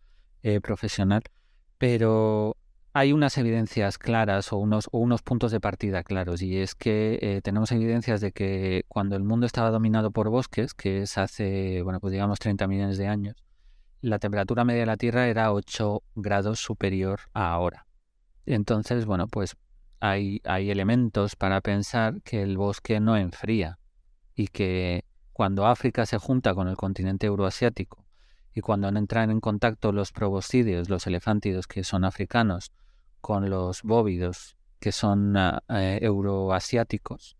eh, 0.41 0.59
profesional, 0.59 1.21
pero 1.77 2.57
hay 2.95 3.11
unas 3.11 3.37
evidencias 3.39 3.97
claras 3.97 4.53
o 4.53 4.57
unos, 4.57 4.87
unos 4.91 5.23
puntos 5.23 5.51
de 5.51 5.59
partida 5.59 6.03
claros 6.03 6.43
y 6.43 6.57
es 6.57 6.75
que 6.75 7.17
eh, 7.21 7.41
tenemos 7.41 7.71
evidencias 7.71 8.21
de 8.21 8.31
que 8.31 8.85
cuando 8.87 9.15
el 9.15 9.23
mundo 9.23 9.47
estaba 9.47 9.71
dominado 9.71 10.11
por 10.11 10.29
bosques, 10.29 10.75
que 10.75 11.01
es 11.01 11.17
hace, 11.17 11.81
bueno, 11.81 11.99
pues 11.99 12.11
digamos 12.11 12.37
30 12.37 12.67
millones 12.67 12.99
de 12.99 13.07
años, 13.07 13.43
la 14.01 14.19
temperatura 14.19 14.63
media 14.63 14.81
de 14.81 14.85
la 14.85 14.97
Tierra 14.97 15.27
era 15.27 15.51
8 15.51 16.03
grados 16.13 16.59
superior 16.59 17.21
a 17.33 17.51
ahora. 17.51 17.87
Entonces, 18.45 19.05
bueno, 19.05 19.27
pues 19.27 19.55
hay, 19.99 20.41
hay 20.43 20.69
elementos 20.69 21.35
para 21.35 21.61
pensar 21.61 22.21
que 22.21 22.43
el 22.43 22.57
bosque 22.57 22.99
no 22.99 23.17
enfría 23.17 23.79
y 24.35 24.49
que 24.49 25.03
cuando 25.31 25.65
África 25.65 26.05
se 26.05 26.19
junta 26.19 26.53
con 26.53 26.67
el 26.67 26.77
continente 26.77 27.25
euroasiático 27.25 28.05
y 28.53 28.61
cuando 28.61 28.87
entran 28.89 29.31
en 29.31 29.39
contacto 29.39 29.91
los 29.91 30.11
proboscideos, 30.11 30.89
los 30.89 31.07
elefántidos 31.07 31.65
que 31.65 31.83
son 31.83 32.05
africanos, 32.05 32.71
con 33.23 33.49
los 33.49 33.83
bóvidos, 33.83 34.57
que 34.81 34.91
son 34.91 35.37
ah, 35.37 35.63
eh, 35.69 35.99
euroasiáticos, 36.01 37.37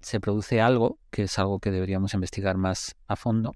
se 0.00 0.18
produce 0.18 0.60
algo, 0.60 0.98
que 1.12 1.22
es 1.22 1.38
algo 1.38 1.60
que 1.60 1.70
deberíamos 1.70 2.14
investigar 2.14 2.56
más 2.56 2.96
a 3.06 3.14
fondo, 3.14 3.54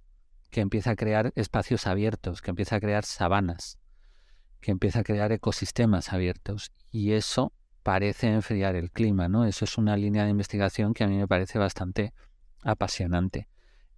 que 0.50 0.60
empieza 0.60 0.92
a 0.92 0.96
crear 0.96 1.32
espacios 1.34 1.88
abiertos, 1.88 2.42
que 2.42 2.50
empieza 2.50 2.76
a 2.76 2.80
crear 2.80 3.04
sabanas, 3.04 3.76
que 4.60 4.70
empieza 4.70 5.00
a 5.00 5.02
crear 5.02 5.32
ecosistemas 5.32 6.12
abiertos. 6.12 6.70
Y 6.92 7.14
eso 7.14 7.52
parece 7.82 8.28
enfriar 8.28 8.76
el 8.76 8.92
clima, 8.92 9.28
¿no? 9.28 9.44
Eso 9.44 9.64
es 9.64 9.76
una 9.78 9.96
línea 9.96 10.22
de 10.22 10.30
investigación 10.30 10.94
que 10.94 11.02
a 11.02 11.08
mí 11.08 11.16
me 11.16 11.26
parece 11.26 11.58
bastante 11.58 12.14
apasionante. 12.62 13.48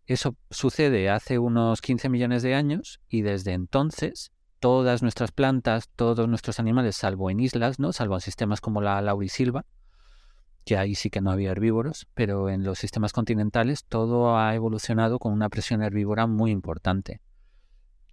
Eso 0.07 0.35
sucede 0.49 1.11
hace 1.11 1.38
unos 1.38 1.83
15 1.83 2.09
millones 2.09 2.42
de 2.42 2.55
años 2.55 3.03
y 3.07 3.20
desde 3.20 3.53
entonces 3.53 4.33
todas 4.61 5.03
nuestras 5.03 5.33
plantas, 5.33 5.88
todos 5.96 6.29
nuestros 6.29 6.61
animales, 6.61 6.94
salvo 6.94 7.31
en 7.31 7.40
islas, 7.40 7.81
¿no? 7.81 7.92
Salvo 7.92 8.14
en 8.14 8.20
sistemas 8.20 8.61
como 8.61 8.83
la 8.83 9.01
laurisilva, 9.01 9.64
que 10.64 10.77
ahí 10.77 10.94
sí 10.94 11.11
que 11.11 11.23
no 11.23 11.31
había 11.31 11.51
herbívoros, 11.51 12.07
pero 12.14 12.51
en 12.51 12.62
los 12.62 12.79
sistemas 12.79 13.12
continentales 13.12 13.85
todo 13.85 14.37
ha 14.38 14.55
evolucionado 14.55 15.18
con 15.18 15.33
una 15.33 15.49
presión 15.49 15.83
herbívora 15.83 16.27
muy 16.27 16.51
importante. 16.51 17.20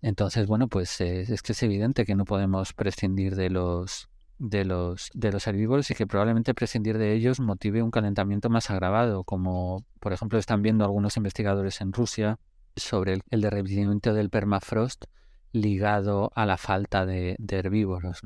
Entonces, 0.02 0.48
bueno, 0.48 0.68
pues 0.68 1.02
es 1.02 1.42
que 1.42 1.52
es 1.52 1.64
evidente 1.64 2.06
que 2.06 2.16
no 2.16 2.24
podemos 2.26 2.74
prescindir 2.74 3.36
de 3.36 3.50
los 3.50 4.10
de 4.40 4.66
los 4.66 5.10
de 5.16 5.32
los 5.32 5.48
herbívoros 5.48 5.90
y 5.90 5.96
que 5.96 6.06
probablemente 6.06 6.54
prescindir 6.54 7.00
de 7.00 7.14
ellos 7.14 7.40
motive 7.40 7.82
un 7.82 7.90
calentamiento 7.90 8.50
más 8.50 8.70
agravado, 8.70 9.24
como 9.24 9.84
por 10.00 10.14
ejemplo 10.14 10.38
están 10.38 10.62
viendo 10.62 10.86
algunos 10.86 11.18
investigadores 11.18 11.82
en 11.82 11.92
Rusia 11.92 12.40
sobre 12.76 13.14
el, 13.14 13.22
el 13.32 13.42
derretimiento 13.42 14.14
del 14.14 14.30
permafrost 14.30 15.06
ligado 15.52 16.32
a 16.36 16.46
la 16.46 16.58
falta 16.58 17.06
de, 17.06 17.36
herbívoros. 17.48 18.22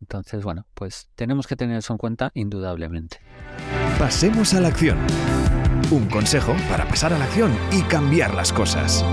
Entonces, 0.00 0.42
bueno, 0.42 0.66
pues 0.74 1.08
tenemos 1.14 1.46
que 1.46 1.56
tener 1.56 1.78
eso 1.78 1.92
en 1.92 1.98
cuenta 1.98 2.30
indudablemente. 2.34 3.18
Pasemos 3.98 4.54
a 4.54 4.60
la 4.60 4.68
acción. 4.68 4.98
Un 5.90 6.08
consejo 6.08 6.54
para 6.68 6.86
pasar 6.88 7.12
a 7.12 7.18
la 7.18 7.24
acción 7.24 7.52
y 7.70 7.82
cambiar 7.82 8.34
las 8.34 8.52
cosas. 8.52 9.04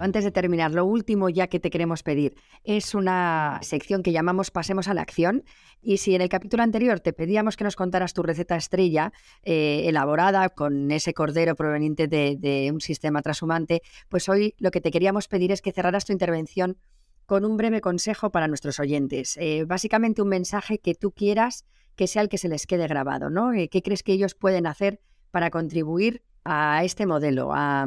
Antes 0.00 0.22
de 0.22 0.30
terminar, 0.30 0.72
lo 0.72 0.84
último 0.84 1.28
ya 1.28 1.48
que 1.48 1.58
te 1.58 1.70
queremos 1.70 2.02
pedir 2.02 2.36
es 2.62 2.94
una 2.94 3.58
sección 3.62 4.02
que 4.02 4.12
llamamos 4.12 4.50
Pasemos 4.50 4.86
a 4.86 4.94
la 4.94 5.02
acción. 5.02 5.44
Y 5.80 5.96
si 5.96 6.14
en 6.14 6.20
el 6.20 6.28
capítulo 6.28 6.62
anterior 6.62 7.00
te 7.00 7.12
pedíamos 7.12 7.56
que 7.56 7.64
nos 7.64 7.74
contaras 7.74 8.14
tu 8.14 8.22
receta 8.22 8.56
estrella 8.56 9.12
eh, 9.42 9.84
elaborada 9.86 10.50
con 10.50 10.90
ese 10.92 11.14
cordero 11.14 11.56
proveniente 11.56 12.06
de, 12.06 12.70
un 12.72 12.80
sistema 12.80 13.22
transhumante, 13.22 13.82
pues 14.08 14.28
hoy 14.28 14.54
lo 14.58 14.70
que 14.70 14.80
te 14.80 14.90
queríamos 14.90 15.26
pedir 15.26 15.50
es 15.50 15.62
que 15.62 15.72
cerraras 15.72 16.04
tu 16.04 16.12
intervención 16.12 16.78
con 17.26 17.44
un 17.44 17.56
breve 17.56 17.80
consejo 17.80 18.30
para 18.30 18.46
nuestros 18.46 18.78
oyentes. 18.78 19.36
Eh, 19.38 19.64
básicamente 19.66 20.22
un 20.22 20.28
mensaje 20.28 20.78
que 20.78 20.94
tú 20.94 21.10
quieras 21.12 21.64
que 21.96 22.06
sea 22.06 22.22
el 22.22 22.28
que 22.28 22.38
se 22.38 22.48
les 22.48 22.66
quede 22.66 22.86
grabado, 22.86 23.30
¿no? 23.30 23.52
Eh, 23.52 23.68
¿Qué 23.68 23.82
crees 23.82 24.04
que 24.04 24.12
ellos 24.12 24.34
pueden 24.34 24.66
hacer 24.66 25.00
para 25.32 25.50
contribuir 25.50 26.22
a 26.44 26.82
este 26.84 27.06
modelo, 27.06 27.50
a, 27.52 27.86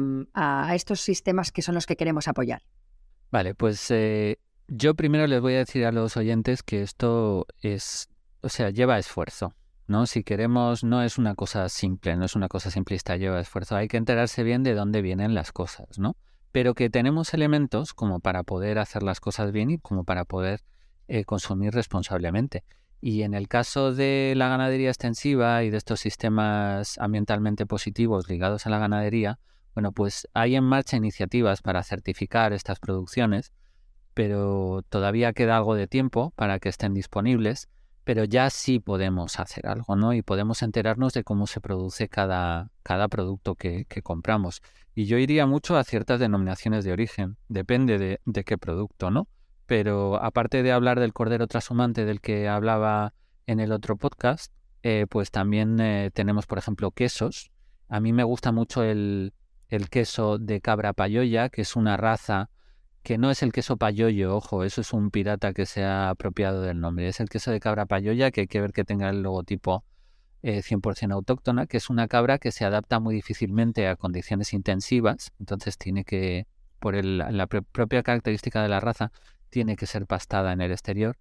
estos 0.74 1.00
sistemas 1.00 1.52
que 1.52 1.62
son 1.62 1.74
los 1.74 1.86
que 1.86 1.96
queremos 1.96 2.28
apoyar? 2.28 2.62
Vale, 3.30 3.54
pues 3.54 3.90
eh, 3.90 4.38
yo 4.68 4.94
primero 4.94 5.26
les 5.26 5.40
voy 5.40 5.54
a 5.54 5.58
decir 5.58 5.84
a 5.84 5.92
los 5.92 6.16
oyentes 6.16 6.62
que 6.62 6.82
esto 6.82 7.46
es, 7.60 8.08
o 8.42 8.48
sea, 8.48 8.70
lleva 8.70 8.98
esfuerzo. 8.98 9.54
¿no? 9.86 10.06
Si 10.06 10.24
queremos, 10.24 10.84
no 10.84 11.02
es 11.02 11.18
una 11.18 11.34
cosa 11.34 11.68
simple, 11.68 12.16
no 12.16 12.24
es 12.24 12.34
una 12.34 12.48
cosa 12.48 12.70
simplista, 12.70 13.16
lleva 13.16 13.40
esfuerzo. 13.40 13.76
Hay 13.76 13.88
que 13.88 13.96
enterarse 13.96 14.42
bien 14.42 14.62
de 14.62 14.74
dónde 14.74 15.02
vienen 15.02 15.34
las 15.34 15.52
cosas, 15.52 15.98
¿no? 15.98 16.16
Pero 16.50 16.74
que 16.74 16.90
tenemos 16.90 17.34
elementos 17.34 17.94
como 17.94 18.20
para 18.20 18.42
poder 18.42 18.78
hacer 18.78 19.02
las 19.02 19.20
cosas 19.20 19.52
bien 19.52 19.70
y 19.70 19.78
como 19.78 20.04
para 20.04 20.24
poder 20.24 20.60
eh, 21.08 21.24
consumir 21.24 21.72
responsablemente. 21.72 22.64
Y 23.04 23.22
en 23.22 23.34
el 23.34 23.48
caso 23.48 23.92
de 23.92 24.32
la 24.36 24.48
ganadería 24.48 24.88
extensiva 24.88 25.64
y 25.64 25.70
de 25.70 25.76
estos 25.76 25.98
sistemas 25.98 26.98
ambientalmente 26.98 27.66
positivos 27.66 28.28
ligados 28.28 28.64
a 28.64 28.70
la 28.70 28.78
ganadería, 28.78 29.40
bueno, 29.74 29.90
pues 29.90 30.28
hay 30.34 30.54
en 30.54 30.62
marcha 30.62 30.98
iniciativas 30.98 31.62
para 31.62 31.82
certificar 31.82 32.52
estas 32.52 32.78
producciones, 32.78 33.52
pero 34.14 34.82
todavía 34.88 35.32
queda 35.32 35.56
algo 35.56 35.74
de 35.74 35.88
tiempo 35.88 36.32
para 36.36 36.60
que 36.60 36.68
estén 36.68 36.94
disponibles, 36.94 37.68
pero 38.04 38.22
ya 38.22 38.50
sí 38.50 38.78
podemos 38.78 39.40
hacer 39.40 39.66
algo, 39.66 39.96
¿no? 39.96 40.12
Y 40.12 40.22
podemos 40.22 40.62
enterarnos 40.62 41.12
de 41.12 41.24
cómo 41.24 41.48
se 41.48 41.60
produce 41.60 42.08
cada, 42.08 42.70
cada 42.84 43.08
producto 43.08 43.56
que, 43.56 43.84
compramos. 44.04 44.62
Y 44.94 45.06
yo 45.06 45.18
iría 45.18 45.44
mucho 45.46 45.76
a 45.76 45.82
ciertas 45.82 46.20
denominaciones 46.20 46.84
de 46.84 46.92
origen, 46.92 47.36
depende 47.48 47.98
de, 47.98 48.20
de 48.26 48.44
qué 48.44 48.58
producto, 48.58 49.10
¿no? 49.10 49.26
Pero 49.66 50.22
aparte 50.22 50.62
de 50.62 50.72
hablar 50.72 51.00
del 51.00 51.12
cordero 51.12 51.46
trashumante 51.46 52.04
del 52.04 52.20
que 52.20 52.48
hablaba 52.48 53.14
en 53.46 53.60
el 53.60 53.72
otro 53.72 53.96
podcast, 53.96 54.52
eh, 54.82 55.06
pues 55.08 55.30
también 55.30 55.80
eh, 55.80 56.10
tenemos, 56.12 56.46
por 56.46 56.58
ejemplo, 56.58 56.90
quesos. 56.90 57.50
A 57.88 58.00
mí 58.00 58.12
me 58.12 58.24
gusta 58.24 58.52
mucho 58.52 58.82
el, 58.82 59.32
el 59.68 59.88
queso 59.88 60.38
de 60.38 60.60
cabra 60.60 60.92
payoya, 60.92 61.48
que 61.48 61.62
es 61.62 61.76
una 61.76 61.96
raza 61.96 62.50
que 63.02 63.18
no 63.18 63.30
es 63.30 63.42
el 63.42 63.52
queso 63.52 63.76
payoyo, 63.76 64.36
ojo, 64.36 64.64
eso 64.64 64.80
es 64.80 64.92
un 64.92 65.10
pirata 65.10 65.52
que 65.52 65.66
se 65.66 65.82
ha 65.84 66.10
apropiado 66.10 66.62
del 66.62 66.80
nombre. 66.80 67.08
Es 67.08 67.20
el 67.20 67.28
queso 67.28 67.50
de 67.50 67.58
cabra 67.58 67.86
payoya, 67.86 68.30
que 68.30 68.42
hay 68.42 68.46
que 68.46 68.60
ver 68.60 68.72
que 68.72 68.84
tenga 68.84 69.10
el 69.10 69.22
logotipo 69.22 69.84
100% 70.42 71.10
eh, 71.10 71.12
autóctona, 71.12 71.66
que 71.66 71.76
es 71.76 71.90
una 71.90 72.08
cabra 72.08 72.38
que 72.38 72.52
se 72.52 72.64
adapta 72.64 73.00
muy 73.00 73.14
difícilmente 73.14 73.88
a 73.88 73.96
condiciones 73.96 74.52
intensivas, 74.52 75.32
entonces 75.40 75.78
tiene 75.78 76.04
que, 76.04 76.46
por 76.78 76.94
la 77.04 77.46
propia 77.46 78.02
característica 78.02 78.62
de 78.62 78.68
la 78.68 78.80
raza, 78.80 79.12
tiene 79.52 79.76
que 79.76 79.86
ser 79.86 80.06
pastada 80.06 80.52
en 80.52 80.62
el 80.62 80.72
exterior. 80.72 81.18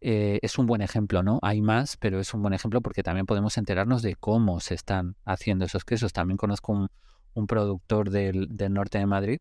Eh, 0.00 0.38
es 0.42 0.56
un 0.56 0.66
buen 0.66 0.82
ejemplo, 0.82 1.22
¿no? 1.22 1.40
Hay 1.42 1.60
más, 1.60 1.96
pero 1.96 2.20
es 2.20 2.32
un 2.32 2.42
buen 2.42 2.54
ejemplo 2.54 2.80
porque 2.80 3.02
también 3.02 3.26
podemos 3.26 3.58
enterarnos 3.58 4.02
de 4.02 4.14
cómo 4.14 4.60
se 4.60 4.74
están 4.74 5.16
haciendo 5.24 5.64
esos 5.64 5.84
quesos. 5.84 6.12
También 6.12 6.36
conozco 6.38 6.88
un, 7.34 7.46
productor 7.46 8.10
del, 8.10 8.46
del 8.56 8.72
norte 8.72 8.98
de 8.98 9.06
Madrid 9.06 9.40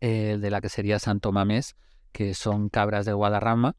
eh, 0.00 0.38
de 0.40 0.50
la 0.50 0.60
que 0.60 0.68
sería 0.68 0.98
Santo 0.98 1.32
Mamés, 1.32 1.76
que 2.12 2.34
son 2.34 2.68
cabras 2.68 3.04
de 3.04 3.12
Guadarrama, 3.12 3.74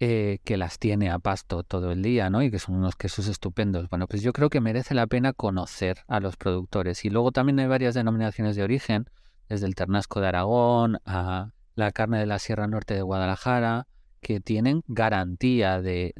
eh, 0.00 0.38
que 0.44 0.56
las 0.56 0.78
tiene 0.78 1.10
a 1.10 1.18
pasto 1.18 1.62
todo 1.62 1.90
el 1.90 2.02
día, 2.02 2.30
¿no? 2.30 2.42
Y 2.42 2.50
que 2.50 2.58
son 2.58 2.76
unos 2.76 2.96
quesos 2.96 3.28
estupendos. 3.28 3.88
Bueno, 3.88 4.06
pues 4.06 4.22
yo 4.22 4.32
creo 4.32 4.50
que 4.50 4.60
merece 4.60 4.94
la 4.94 5.06
pena 5.06 5.32
conocer 5.32 6.04
a 6.06 6.20
los 6.20 6.36
productores. 6.36 7.04
Y 7.04 7.10
luego 7.10 7.32
también 7.32 7.58
hay 7.60 7.66
varias 7.66 7.94
denominaciones 7.94 8.56
de 8.56 8.62
origen, 8.62 9.10
desde 9.48 9.66
el 9.66 9.74
Ternasco 9.74 10.20
de 10.20 10.28
Aragón 10.28 10.98
a 11.04 11.52
la 11.78 11.92
carne 11.92 12.18
de 12.18 12.26
la 12.26 12.40
Sierra 12.40 12.66
Norte 12.66 12.94
de 12.94 13.02
Guadalajara, 13.02 13.86
que 14.20 14.40
tienen 14.40 14.82
garantía 14.88 15.80
de, 15.80 16.12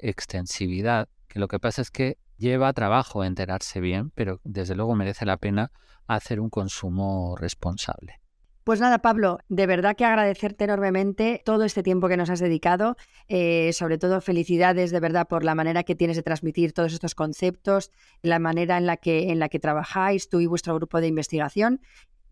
extensividad, 0.00 1.08
que 1.28 1.38
lo 1.38 1.46
que 1.46 1.60
pasa 1.60 1.82
es 1.82 1.90
que 1.92 2.18
lleva 2.36 2.72
trabajo 2.72 3.24
enterarse 3.24 3.80
bien, 3.80 4.10
pero 4.10 4.40
desde 4.42 4.74
luego 4.74 4.96
merece 4.96 5.24
la 5.24 5.36
pena 5.36 5.70
hacer 6.08 6.40
un 6.40 6.50
consumo 6.50 7.36
responsable. 7.36 8.20
Pues 8.64 8.80
nada, 8.80 8.98
Pablo, 8.98 9.38
de 9.48 9.66
verdad 9.66 9.94
que 9.94 10.04
agradecerte 10.04 10.64
enormemente 10.64 11.42
todo 11.44 11.64
este 11.64 11.82
tiempo 11.82 12.08
que 12.08 12.16
nos 12.16 12.30
has 12.30 12.40
dedicado. 12.40 12.96
Eh, 13.28 13.72
sobre 13.74 13.98
todo, 13.98 14.22
felicidades 14.22 14.90
de 14.90 15.00
verdad 15.00 15.28
por 15.28 15.44
la 15.44 15.54
manera 15.54 15.84
que 15.84 15.94
tienes 15.94 16.16
de 16.16 16.22
transmitir 16.22 16.72
todos 16.72 16.94
estos 16.94 17.14
conceptos, 17.14 17.90
la 18.22 18.38
manera 18.38 18.78
en 18.78 18.86
la 18.86 18.96
que, 18.96 19.30
en 19.30 19.38
la 19.38 19.50
que 19.50 19.60
trabajáis 19.60 20.30
tú 20.30 20.40
y 20.40 20.46
vuestro 20.46 20.74
grupo 20.74 21.00
de 21.02 21.08
investigación, 21.08 21.82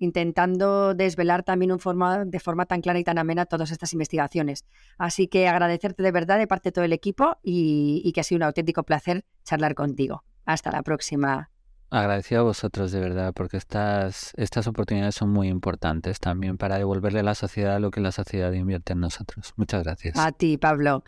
intentando 0.03 0.95
desvelar 0.95 1.45
también 1.45 1.71
un 1.71 1.79
forma, 1.79 2.25
de 2.25 2.41
forma 2.41 2.67
tan 2.67 2.81
clara 2.81 2.99
y 2.99 3.05
tan 3.05 3.19
amena 3.19 3.47
todas 3.47 3.71
estas 3.71 3.93
investigaciones. 3.93 4.65
Así 4.99 5.29
que 5.29 5.47
agradecerte 5.47 6.03
de 6.03 6.11
verdad 6.11 6.39
de 6.39 6.47
parte 6.49 6.69
de 6.69 6.73
todo 6.73 6.85
el 6.85 6.93
equipo 6.93 7.37
y, 7.43 8.03
y 8.05 8.13
que 8.13 8.21
ha 8.21 8.25
sido 8.25 8.39
un 8.39 8.43
auténtico 8.43 8.83
placer 8.83 9.25
charlar 9.45 9.75
contigo. 9.75 10.25
Hasta 10.45 10.73
la 10.73 10.83
próxima. 10.83 11.51
Agradecido 11.91 12.41
a 12.41 12.45
vosotros 12.45 12.91
de 12.91 13.01
verdad, 13.01 13.33
porque 13.35 13.59
estas, 13.59 14.33
estas 14.37 14.67
oportunidades 14.67 15.15
son 15.15 15.31
muy 15.31 15.49
importantes 15.49 16.19
también 16.19 16.57
para 16.57 16.79
devolverle 16.79 17.21
a 17.21 17.23
la 17.23 17.35
sociedad 17.35 17.79
lo 17.79 17.91
que 17.91 18.01
la 18.01 18.13
sociedad 18.13 18.51
invierte 18.53 18.95
en 18.95 19.01
nosotros. 19.01 19.53
Muchas 19.57 19.85
gracias. 19.85 20.19
A 20.19 20.33
ti, 20.33 20.57
Pablo. 20.57 21.05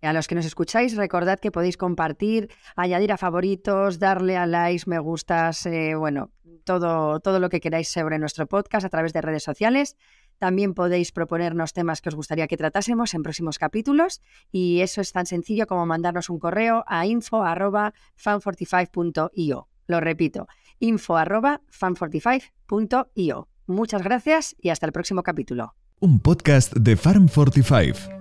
A 0.00 0.12
los 0.12 0.28
que 0.28 0.36
nos 0.36 0.44
escucháis, 0.44 0.96
recordad 0.96 1.40
que 1.40 1.50
podéis 1.50 1.76
compartir, 1.76 2.50
añadir 2.76 3.10
a 3.10 3.16
favoritos, 3.16 3.98
darle 3.98 4.36
a 4.36 4.46
likes, 4.46 4.84
me 4.86 5.00
gustas, 5.00 5.66
eh, 5.66 5.96
bueno, 5.96 6.30
todo, 6.68 7.18
todo 7.20 7.40
lo 7.40 7.48
que 7.48 7.60
queráis 7.60 7.88
sobre 7.88 8.18
nuestro 8.18 8.46
podcast 8.46 8.84
a 8.84 8.90
través 8.90 9.14
de 9.14 9.22
redes 9.22 9.42
sociales. 9.42 9.96
También 10.38 10.74
podéis 10.74 11.12
proponernos 11.12 11.72
temas 11.72 12.02
que 12.02 12.10
os 12.10 12.14
gustaría 12.14 12.46
que 12.46 12.58
tratásemos 12.58 13.14
en 13.14 13.22
próximos 13.22 13.58
capítulos 13.58 14.20
y 14.52 14.82
eso 14.82 15.00
es 15.00 15.12
tan 15.12 15.24
sencillo 15.24 15.66
como 15.66 15.86
mandarnos 15.86 16.28
un 16.28 16.38
correo 16.38 16.84
a 16.86 17.06
info.fan45.io. 17.06 19.68
Lo 19.86 20.00
repito, 20.00 20.46
info 20.78 21.14
fan45.io. 21.14 23.48
Muchas 23.66 24.02
gracias 24.02 24.54
y 24.60 24.68
hasta 24.68 24.84
el 24.84 24.92
próximo 24.92 25.22
capítulo. 25.22 25.74
Un 26.00 26.20
podcast 26.20 26.76
de 26.76 26.98
Farm45. 26.98 28.17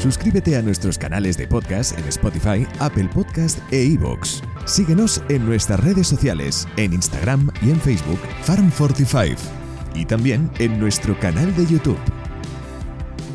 Suscríbete 0.00 0.56
a 0.56 0.62
nuestros 0.62 0.96
canales 0.96 1.36
de 1.36 1.46
podcast 1.46 1.98
en 1.98 2.08
Spotify, 2.08 2.66
Apple 2.78 3.10
Podcast 3.12 3.58
e 3.70 3.84
iVoox. 3.84 4.40
Síguenos 4.64 5.22
en 5.28 5.44
nuestras 5.44 5.78
redes 5.80 6.06
sociales, 6.06 6.66
en 6.78 6.94
Instagram 6.94 7.50
y 7.60 7.68
en 7.68 7.78
Facebook, 7.78 8.18
Farm45. 8.46 9.36
Y 9.94 10.06
también 10.06 10.50
en 10.58 10.80
nuestro 10.80 11.20
canal 11.20 11.54
de 11.54 11.66
YouTube. 11.66 11.98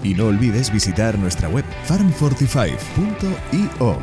Y 0.01 0.15
no 0.15 0.25
olvides 0.25 0.73
visitar 0.73 1.19
nuestra 1.19 1.49
web 1.49 1.65
farm45.io. 1.87 3.99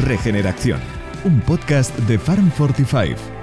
Regeneración, 0.00 0.80
un 1.22 1.40
podcast 1.42 1.96
de 1.96 2.18
Farm 2.18 2.50
45 2.50 3.39